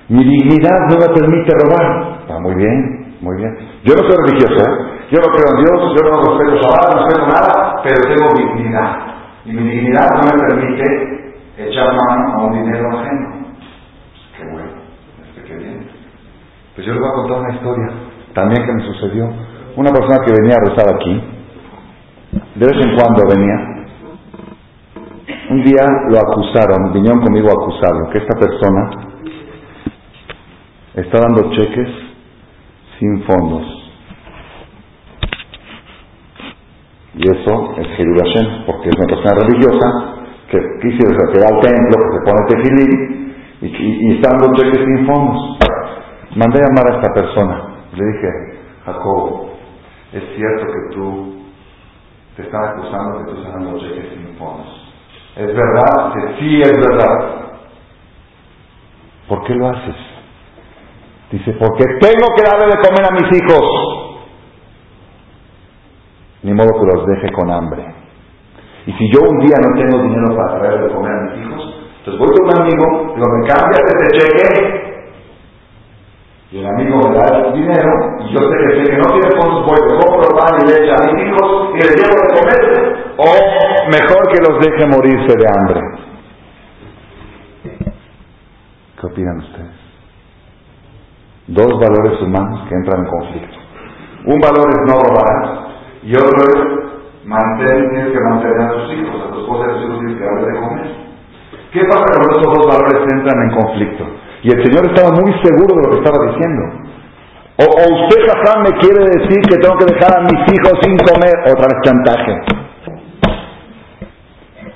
Mi 0.08 0.24
dignidad 0.24 0.78
no 0.90 0.96
me 0.98 1.14
permite 1.14 1.52
robar. 1.62 2.20
Está 2.20 2.38
muy 2.40 2.54
bien, 2.54 3.16
muy 3.20 3.36
bien. 3.36 3.54
Yo 3.84 3.94
no 3.94 4.02
soy 4.02 4.16
religioso, 4.26 4.58
¿eh? 4.58 4.88
yo 5.10 5.18
no 5.20 5.28
creo 5.28 5.54
en 5.54 5.64
Dios, 5.64 5.96
yo 5.96 6.10
no 6.10 6.20
respeto 6.22 6.56
Shabbat, 6.56 6.94
no 6.94 7.06
respeto 7.06 7.26
nada, 7.26 7.82
pero 7.82 8.14
tengo 8.14 8.34
dignidad. 8.36 8.96
Y 9.44 9.52
mi 9.52 9.62
dignidad 9.62 10.08
no 10.14 10.22
me 10.24 10.48
permite 10.48 10.84
echar 11.58 11.86
mano 11.86 12.34
a 12.34 12.44
un 12.46 12.52
dinero 12.52 12.98
ajeno. 12.98 13.38
Pues 16.74 16.86
yo 16.86 16.92
les 16.92 17.00
voy 17.00 17.10
a 17.10 17.14
contar 17.14 17.40
una 17.40 17.54
historia 17.54 17.90
también 18.34 18.66
que 18.66 18.72
me 18.72 18.82
sucedió. 18.82 19.28
Una 19.76 19.90
persona 19.90 20.18
que 20.24 20.32
venía 20.32 20.56
a 20.56 20.68
rezar 20.68 20.94
aquí, 20.94 21.37
de 22.58 22.66
vez 22.66 22.76
en 22.76 22.96
cuando 22.96 23.22
venía, 23.28 23.78
un 25.50 25.62
día 25.62 25.86
lo 26.08 26.18
acusaron, 26.18 26.92
vinieron 26.92 27.20
conmigo 27.20 27.48
a 27.50 28.10
que 28.10 28.18
esta 28.18 28.36
persona 28.36 28.90
está 30.94 31.20
dando 31.20 31.52
cheques 31.52 31.88
sin 32.98 33.22
fondos. 33.22 33.62
Y 37.14 37.30
eso 37.30 37.74
es 37.78 37.86
Hashem, 37.86 38.66
porque 38.66 38.88
es 38.88 38.96
una 38.96 39.06
persona 39.06 39.46
religiosa 39.46 40.14
que 40.50 40.58
quisiera 40.82 41.14
que 41.32 41.38
al 41.38 41.60
templo, 41.60 41.96
que 42.02 42.18
se 42.18 42.24
pone 42.24 42.46
tefilín 42.48 43.34
y, 43.60 44.14
está 44.16 44.30
dando 44.30 44.52
cheques 44.56 44.84
sin 44.84 45.06
fondos. 45.06 45.58
Mandé 46.34 46.58
a 46.58 46.66
llamar 46.66 46.92
a 46.92 46.96
esta 46.96 47.14
persona. 47.14 47.62
Le 47.94 48.04
dije, 48.04 48.28
Jacob, 48.84 49.46
es 50.12 50.24
cierto 50.36 50.66
que 50.66 50.94
tú 50.94 51.37
te 52.38 52.44
están 52.44 52.62
acusando 52.68 53.18
que 53.18 53.32
tú 53.32 53.38
estás 53.38 53.52
dando 53.52 53.80
cheques 53.80 54.10
sin 54.14 54.36
fondos. 54.36 54.68
¿Es 55.34 55.46
verdad? 55.48 56.12
que 56.14 56.38
sí 56.38 56.62
es 56.62 56.70
verdad. 56.70 57.34
¿Por 59.26 59.42
qué 59.42 59.54
lo 59.56 59.68
haces? 59.68 59.96
Dice, 61.32 61.52
porque 61.58 61.84
tengo 62.00 62.26
que 62.36 62.42
darle 62.44 62.66
de 62.66 62.80
comer 62.80 63.06
a 63.06 63.10
mis 63.10 63.36
hijos. 63.36 63.64
Ni 66.44 66.54
modo 66.54 66.68
que 66.78 66.86
los 66.86 67.06
deje 67.06 67.32
con 67.32 67.50
hambre. 67.50 67.84
Y 68.86 68.92
si 68.92 69.12
yo 69.12 69.18
un 69.28 69.38
día 69.40 69.56
no 69.60 69.74
tengo 69.76 70.00
dinero 70.04 70.36
para 70.36 70.60
traer 70.60 70.80
de 70.84 70.94
comer 70.94 71.10
a 71.10 71.22
mis 71.22 71.44
hijos, 71.44 71.74
entonces 71.98 72.20
voy 72.20 72.28
con 72.36 72.46
un 72.46 72.62
amigo, 72.62 73.14
digo, 73.16 73.26
me 73.36 73.48
cambias 73.48 73.82
este 73.84 74.18
cheque. 74.18 74.87
Y 76.50 76.60
el 76.60 76.66
amigo 76.66 76.96
me 76.96 77.14
da 77.14 77.52
dinero, 77.52 77.92
y 78.20 78.32
yo 78.32 78.40
sé 78.40 78.48
que, 78.48 78.84
sé 78.84 78.90
que 78.90 78.96
no 78.96 79.04
tiene 79.12 79.36
fondos, 79.36 79.66
voy, 79.66 79.76
le 79.86 79.98
compro 80.00 80.36
pan 80.36 80.60
y 80.62 80.70
leche 80.70 80.90
a 80.90 81.12
mis 81.12 81.26
hijos 81.26 81.70
y 81.74 81.76
les 81.76 81.96
llevo 81.96 82.16
de 82.16 82.28
comer. 82.40 82.60
O 83.18 83.88
mejor 83.92 84.28
que 84.32 84.40
los 84.40 84.58
deje 84.60 84.86
morirse 84.86 85.36
de 85.36 85.46
hambre. 85.54 85.80
¿Qué 88.98 89.06
opinan 89.06 89.38
ustedes? 89.38 89.78
Dos 91.48 91.72
valores 91.80 92.20
humanos 92.22 92.66
que 92.68 92.74
entran 92.74 93.04
en 93.04 93.10
conflicto. 93.10 93.58
Un 94.24 94.40
valor 94.40 94.68
es 94.70 94.80
no 94.86 95.00
robar 95.00 95.68
y 96.02 96.16
otro 96.16 96.38
es 96.48 97.26
mantener, 97.26 97.90
tienes 97.90 98.12
que 98.12 98.20
mantener 98.20 98.60
a 98.62 98.72
tus 98.72 98.92
hijos, 98.94 99.22
a 99.22 99.32
tus 99.32 99.42
esposa 99.42 99.66
y 99.66 99.70
a 99.70 99.74
tus 99.74 99.84
hijos 99.84 99.98
tienes 99.98 100.16
que 100.16 100.24
darle 100.24 100.46
de 100.46 100.60
comer. 100.60 100.96
¿Qué 101.72 101.80
pasa 101.84 102.04
cuando 102.08 102.38
estos 102.38 102.54
dos 102.54 102.66
valores 102.66 103.12
entran 103.12 103.42
en 103.42 103.50
conflicto? 103.54 104.04
Y 104.42 104.54
el 104.54 104.64
Señor 104.64 104.86
estaba 104.86 105.10
muy 105.14 105.32
seguro 105.42 105.74
de 105.74 105.82
lo 105.82 105.90
que 105.90 105.98
estaba 105.98 106.32
diciendo. 106.32 106.62
O, 107.58 108.04
usted, 108.04 108.22
Hassan, 108.30 108.62
me 108.62 108.78
quiere 108.78 109.04
decir 109.04 109.40
que 109.48 109.58
tengo 109.58 109.76
que 109.78 109.92
dejar 109.92 110.16
a 110.16 110.22
mis 110.22 110.40
hijos 110.46 110.78
sin 110.80 110.96
comer. 110.98 111.34
Otra 111.50 111.66
vez 111.66 111.78
chantaje. 111.82 112.40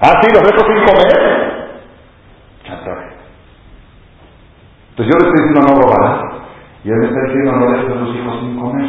Ah, 0.00 0.20
sí, 0.20 0.28
los 0.34 0.42
dejo 0.42 0.66
sin 0.66 0.84
comer. 0.84 1.72
Chantaje. 2.64 3.08
Entonces 4.90 5.14
yo 5.14 5.18
le 5.20 5.28
estoy 5.28 5.46
diciendo 5.46 5.60
no 5.62 5.80
robarás. 5.80 6.42
Y 6.82 6.90
él 6.90 6.96
me 6.98 7.06
está 7.06 7.20
diciendo 7.26 7.52
no 7.52 7.70
dejes 7.70 7.90
a 7.90 8.00
tus 8.00 8.16
hijos 8.16 8.40
sin 8.40 8.58
comer. 8.58 8.88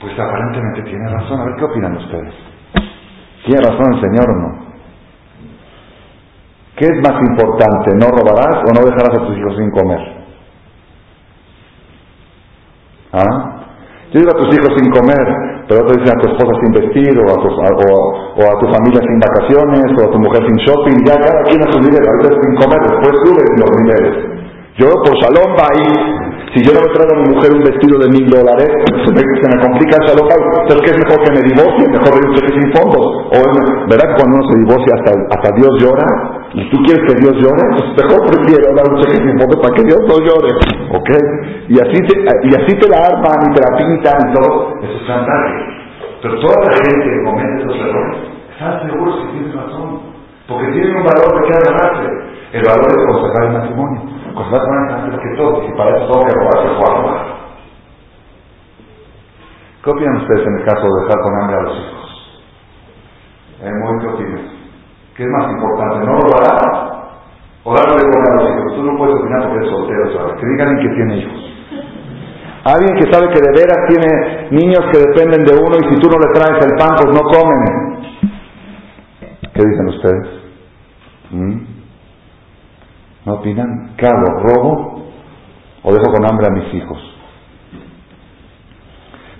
Pues 0.00 0.12
aparentemente 0.20 0.82
tiene 0.82 1.08
razón. 1.08 1.40
A 1.40 1.44
ver 1.46 1.54
qué 1.56 1.64
opinan 1.64 1.96
ustedes. 1.96 2.34
¿Tiene 3.46 3.62
razón 3.62 3.94
el 3.94 4.00
Señor 4.02 4.30
o 4.30 4.34
no? 4.34 4.63
¿Qué 6.76 6.86
es 6.86 6.96
más 7.06 7.20
importante? 7.22 7.94
¿No 7.94 8.10
robarás 8.10 8.62
o 8.66 8.70
no 8.74 8.84
dejarás 8.84 9.14
a 9.14 9.26
tus 9.26 9.38
hijos 9.38 9.54
sin 9.56 9.70
comer? 9.70 10.00
¿Ah? 13.12 13.62
Yo 14.10 14.20
digo 14.20 14.30
a 14.34 14.38
tus 14.38 14.54
hijos 14.54 14.74
sin 14.76 14.90
comer, 14.90 15.26
pero 15.68 15.82
otros 15.82 15.98
dicen 15.98 16.18
a 16.18 16.20
tu 16.20 16.28
esposa 16.34 16.52
sin 16.62 16.72
vestir, 16.74 17.14
o 17.18 17.26
a, 17.30 17.36
tu, 17.38 17.48
o, 17.50 18.42
a 18.42 18.58
tu 18.58 18.66
familia 18.74 19.00
sin 19.02 19.18
vacaciones, 19.22 19.86
o 19.94 20.00
a 20.02 20.10
tu 20.10 20.18
mujer 20.18 20.42
sin 20.46 20.56
shopping, 20.66 20.98
ya 21.06 21.14
cada 21.14 21.42
quien 21.46 21.62
a 21.62 21.70
su 21.70 21.78
nivel, 21.78 22.02
a 22.02 22.14
veces 22.18 22.38
sin 22.42 22.54
comer, 22.58 22.80
después 22.90 23.14
suben 23.22 23.48
los 23.58 23.70
niveles. 23.78 24.34
Yo 24.76 24.90
por 24.90 25.14
va 25.14 25.66
ahí. 25.70 26.23
Si 26.54 26.62
yo 26.62 26.70
me 26.70 26.86
traigo 26.86 27.10
a 27.10 27.18
mi 27.18 27.34
mujer 27.34 27.50
un 27.50 27.66
vestido 27.66 27.98
de 27.98 28.14
mil 28.14 28.30
dólares, 28.30 28.70
se 29.02 29.10
me, 29.10 29.26
se 29.26 29.46
me 29.50 29.58
complica 29.58 29.98
el 29.98 30.06
salón. 30.06 30.30
Entonces, 30.30 30.86
¿qué 30.86 30.90
es 30.94 30.98
mejor 31.02 31.18
que 31.26 31.34
me 31.34 31.42
divorcie? 31.50 31.82
Mejor 31.90 32.14
un 32.14 32.30
cheque 32.30 32.52
sin 32.54 32.68
fondos. 32.70 33.06
O, 33.34 33.38
¿Verdad 33.90 34.06
que 34.06 34.16
cuando 34.22 34.38
uno 34.38 34.46
se 34.46 34.56
divorcia 34.62 34.92
hasta, 35.02 35.50
Dios 35.58 35.72
llora? 35.82 36.06
¿Y 36.54 36.62
tú 36.70 36.78
quieres 36.86 37.02
que 37.10 37.18
Dios 37.18 37.34
llore? 37.42 37.62
Pues 37.74 38.06
mejor 38.06 38.22
prefiero 38.30 38.70
dar 38.70 38.86
un 38.86 39.02
cheque 39.02 39.18
sin 39.18 39.34
fondos 39.34 39.58
para 39.58 39.74
que 39.74 39.82
Dios 39.82 39.98
no 40.06 40.16
llore. 40.22 40.50
¿Ok? 40.94 41.10
Y 41.66 41.74
así 41.74 41.98
te, 42.06 42.86
la 42.86 43.02
arman 43.02 43.38
y 43.42 43.50
te 43.50 43.58
la 43.58 43.70
pintan 43.74 44.14
y 44.14 44.28
todo. 44.38 44.78
Eso 44.78 44.94
es 44.94 45.06
chantaje. 45.10 45.50
Pero 46.22 46.38
toda 46.38 46.54
la 46.54 46.72
gente 46.86 47.02
que 47.02 47.20
comete 47.26 47.66
esos 47.66 47.76
errores, 47.82 48.16
están 48.54 48.78
seguros 48.86 49.14
que 49.18 49.26
tienes 49.34 49.52
razón. 49.58 50.06
Porque 50.46 50.70
tienen 50.70 51.02
un 51.02 51.02
valor 51.02 51.34
de 51.34 51.40
que 51.50 51.54
agarrarse. 51.58 52.06
El 52.54 52.62
valor 52.62 52.86
de 52.94 53.06
conservar 53.10 53.42
el 53.42 53.52
matrimonio. 53.58 54.00
Más 54.34 54.46
antes 54.50 55.20
que 55.20 55.36
todo, 55.36 55.62
y 55.62 55.76
para 55.76 55.96
eso 55.96 56.06
tengo 56.06 56.26
que 56.26 56.34
robar, 56.34 56.58
se 56.58 56.74
robar. 56.74 57.34
¿Qué 59.84 59.90
opinan 59.90 60.16
ustedes 60.16 60.46
en 60.46 60.54
el 60.58 60.64
caso 60.64 60.82
de 60.82 61.02
dejar 61.02 61.20
con 61.22 61.34
hambre 61.40 61.56
a 61.56 61.62
los 61.62 61.76
hijos? 61.78 62.04
¿Eh, 63.62 63.70
muy 63.70 64.00
qué? 64.00 64.54
¿Qué 65.14 65.22
es 65.22 65.28
más 65.28 65.52
importante? 65.52 66.06
¿No 66.06 66.18
robar 66.18 67.14
o 67.62 67.74
darle 67.74 68.02
comer 68.02 68.30
a 68.30 68.42
los 68.42 68.50
hijos? 68.50 68.74
Tú 68.74 68.82
no 68.82 68.98
puedes 68.98 69.14
opinar 69.14 69.42
porque 69.42 69.56
eres 69.58 69.70
soltero, 69.70 70.12
¿sabes? 70.18 70.40
Que 70.40 70.46
digan 70.46 70.76
que 70.78 70.88
tiene 70.88 71.16
hijos. 71.18 71.54
Alguien 72.64 72.96
que 72.96 73.12
sabe 73.12 73.28
que 73.28 73.40
de 73.40 73.52
veras 73.52 73.78
tiene 73.88 74.48
niños 74.50 74.84
que 74.90 74.98
dependen 74.98 75.44
de 75.44 75.52
uno 75.54 75.76
y 75.76 75.94
si 75.94 76.00
tú 76.00 76.08
no 76.08 76.18
le 76.18 76.32
traes 76.32 76.64
el 76.64 76.74
pan, 76.76 76.96
pues 76.96 77.14
no 77.14 77.22
comen. 77.30 77.94
¿Qué 79.52 79.62
dicen 79.62 79.88
ustedes? 79.88 80.28
¿Mm? 81.30 81.73
¿No 83.24 83.34
opinan? 83.34 83.94
¿Qué 83.96 84.06
hago? 84.06 84.26
¿Robo? 84.42 85.02
¿O 85.82 85.92
dejo 85.92 86.12
con 86.12 86.24
hambre 86.26 86.46
a 86.46 86.50
mis 86.50 86.74
hijos? 86.74 86.98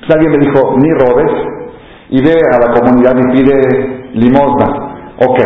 Pues 0.00 0.10
alguien 0.16 0.32
me 0.32 0.38
dijo, 0.38 0.76
ni 0.76 0.90
robes, 0.92 1.32
y 2.10 2.22
ve 2.22 2.34
a 2.52 2.58
la 2.60 2.72
comunidad 2.72 3.16
y 3.16 3.36
pide 3.36 4.10
limosna. 4.12 5.14
Ok, 5.16 5.40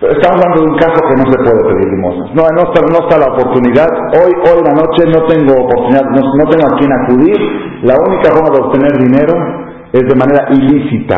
pero 0.00 0.12
estamos 0.12 0.40
hablando 0.40 0.64
de 0.64 0.70
un 0.70 0.78
caso 0.78 0.96
que 1.08 1.16
no 1.16 1.30
se 1.30 1.38
puede 1.38 1.62
pedir 1.62 1.92
limosna. 1.92 2.24
No, 2.32 2.42
no 2.56 2.62
está, 2.64 3.18
la 3.18 3.32
oportunidad. 3.34 3.88
Hoy, 4.16 4.32
hoy 4.48 4.60
la 4.64 4.72
noche 4.72 5.04
no 5.12 5.26
tengo 5.26 5.52
oportunidad, 5.64 6.04
no, 6.10 6.20
no 6.20 6.44
tengo 6.48 6.66
a 6.66 6.78
quién 6.78 6.92
acudir. 6.92 7.38
La 7.82 7.94
única 8.08 8.30
forma 8.32 8.50
de 8.50 8.62
obtener 8.64 8.92
dinero 8.98 9.34
es 9.92 10.02
de 10.02 10.16
manera 10.16 10.48
ilícita, 10.50 11.16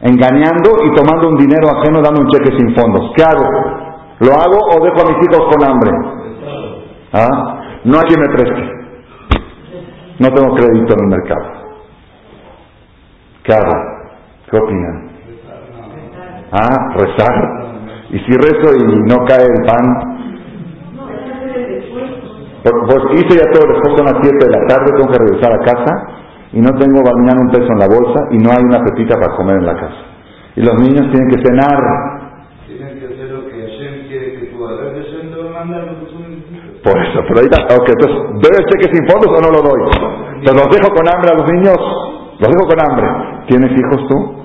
engañando 0.00 0.70
y 0.84 0.94
tomando 0.94 1.28
un 1.28 1.36
dinero 1.36 1.68
ajeno 1.70 2.02
dando 2.02 2.22
un 2.22 2.28
cheque 2.30 2.50
sin 2.56 2.74
fondos. 2.74 3.12
¿Qué 3.14 3.22
hago? 3.22 3.85
¿Lo 4.20 4.32
hago 4.32 4.58
o 4.72 4.84
dejo 4.84 5.06
a 5.06 5.10
mis 5.10 5.28
hijos 5.28 5.46
con 5.52 5.64
hambre? 5.68 5.90
¿Ah? 7.12 7.60
No 7.84 7.98
hay 7.98 8.04
quien 8.04 8.20
me 8.20 8.28
preste. 8.28 8.76
No 10.18 10.28
tengo 10.28 10.54
crédito 10.54 10.94
en 10.94 11.04
el 11.04 11.08
mercado. 11.08 11.66
¿Qué 13.44 13.52
hago? 13.52 13.72
¿Qué 14.50 14.56
opinan? 14.56 15.10
¿Ah? 16.52 16.94
¿Rezar? 16.94 17.66
¿Y 18.10 18.18
si 18.20 18.32
rezo 18.32 18.74
y 18.76 19.02
no 19.04 19.24
cae 19.26 19.44
el 19.44 19.64
pan? 19.66 20.16
Pues, 22.62 22.98
hice 23.14 23.38
ya 23.38 23.50
todo, 23.52 23.72
después 23.72 23.96
son 23.96 24.06
las 24.06 24.18
7 24.22 24.44
de 24.44 24.50
la 24.50 24.66
tarde, 24.66 24.92
tengo 24.96 25.12
que 25.12 25.18
regresar 25.18 25.52
a 25.52 25.64
casa 25.64 25.92
y 26.52 26.60
no 26.60 26.70
tengo 26.78 27.00
mañana 27.02 27.40
un 27.40 27.50
peso 27.50 27.68
en 27.70 27.78
la 27.78 27.86
bolsa 27.86 28.26
y 28.32 28.38
no 28.38 28.50
hay 28.50 28.64
una 28.64 28.82
pepita 28.82 29.14
para 29.20 29.36
comer 29.36 29.56
en 29.58 29.66
la 29.66 29.74
casa. 29.74 30.02
Y 30.56 30.62
los 30.62 30.74
niños 30.80 31.12
tienen 31.12 31.28
que 31.28 31.42
cenar 31.46 32.15
Por 36.86 36.96
eso, 37.02 37.18
pero 37.26 37.40
está, 37.40 37.64
ok, 37.74 37.88
entonces, 37.88 38.16
¿doy 38.38 38.52
el 38.54 38.66
cheque 38.66 38.94
sin 38.94 39.08
fondos 39.08 39.26
o 39.26 39.40
no 39.42 39.50
lo 39.50 39.60
doy? 39.60 39.82
Entonces, 40.38 40.54
¿los 40.54 40.70
dejo 40.70 40.94
con 40.94 41.08
hambre 41.08 41.32
a 41.32 41.34
los 41.34 41.46
niños? 41.50 41.76
¿Los 42.38 42.48
dejo 42.48 42.68
con 42.68 42.80
hambre? 42.80 43.06
¿Tienes 43.48 43.72
hijos 43.72 44.06
tú? 44.06 44.44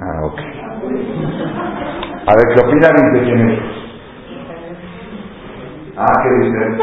Ah, 0.00 0.24
ok. 0.24 0.40
A 2.24 2.32
ver, 2.34 2.44
¿qué 2.54 2.64
opinan 2.64 3.12
de 3.12 3.20
tienes 3.20 3.60
Ah, 5.94 6.22
¿qué 6.22 6.46
dicen? 6.46 6.78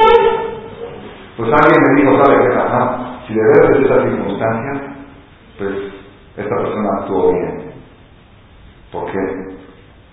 Pues 1.38 1.51
alguien 1.51 1.81
me 1.81 2.01
dijo, 2.01 2.23
¿sabe 2.23 2.47
qué? 2.47 2.55
Ajá, 2.55 3.21
si 3.25 3.33
de 3.33 3.41
verdad 3.41 3.71
es 3.71 3.86
esa 3.86 4.03
circunstancia, 4.03 4.95
pues 5.57 5.75
esta 6.38 6.55
persona 6.57 6.89
actuó 6.99 7.33
bien. 7.33 7.71
¿Por 8.91 9.11
qué? 9.11 9.19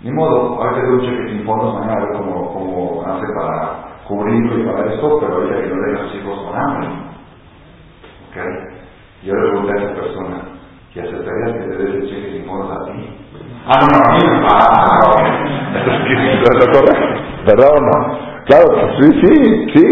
Ni 0.00 0.12
modo, 0.12 0.62
hay 0.62 0.74
que 0.76 0.80
dar 0.80 0.92
un 0.92 1.00
cheque 1.02 1.28
sin 1.28 1.44
fondos, 1.44 1.74
mañana 1.74 1.92
a 1.92 2.06
ver 2.06 2.16
cómo 2.16 3.04
hace 3.06 3.26
para 3.34 3.91
cubrirlo 4.06 4.58
y 4.58 4.64
para 4.64 4.92
esto, 4.92 5.18
pero 5.20 5.34
ahorita 5.34 5.60
que 5.62 5.68
no 5.68 5.82
deja 5.86 6.04
a 6.04 6.08
sus 6.08 6.14
hijos 6.16 6.38
con 6.40 6.58
hambre. 6.58 6.88
¿Ok? 8.28 8.36
Yo 9.24 9.34
le 9.34 9.50
pregunté 9.50 9.72
a 9.72 9.84
esa 9.84 9.94
persona, 9.94 10.36
¿y 10.94 11.00
aceptarías 11.00 11.52
que 11.52 11.60
te 11.60 11.76
des 11.76 11.94
el 11.94 12.08
cheque 12.08 12.32
sin 12.32 12.50
a 12.50 12.84
ti? 12.86 13.18
Ah, 13.66 13.86
no, 13.86 13.98
a 13.98 14.12
mí. 14.14 14.22
Ah, 14.50 15.00
¿Es 15.74 16.40
correcto? 16.78 17.22
¿Verdad 17.46 17.70
o 17.70 17.80
no? 17.80 18.18
Claro, 18.46 18.66
sí, 19.00 19.06
sí, 19.20 19.66
sí. 19.74 19.86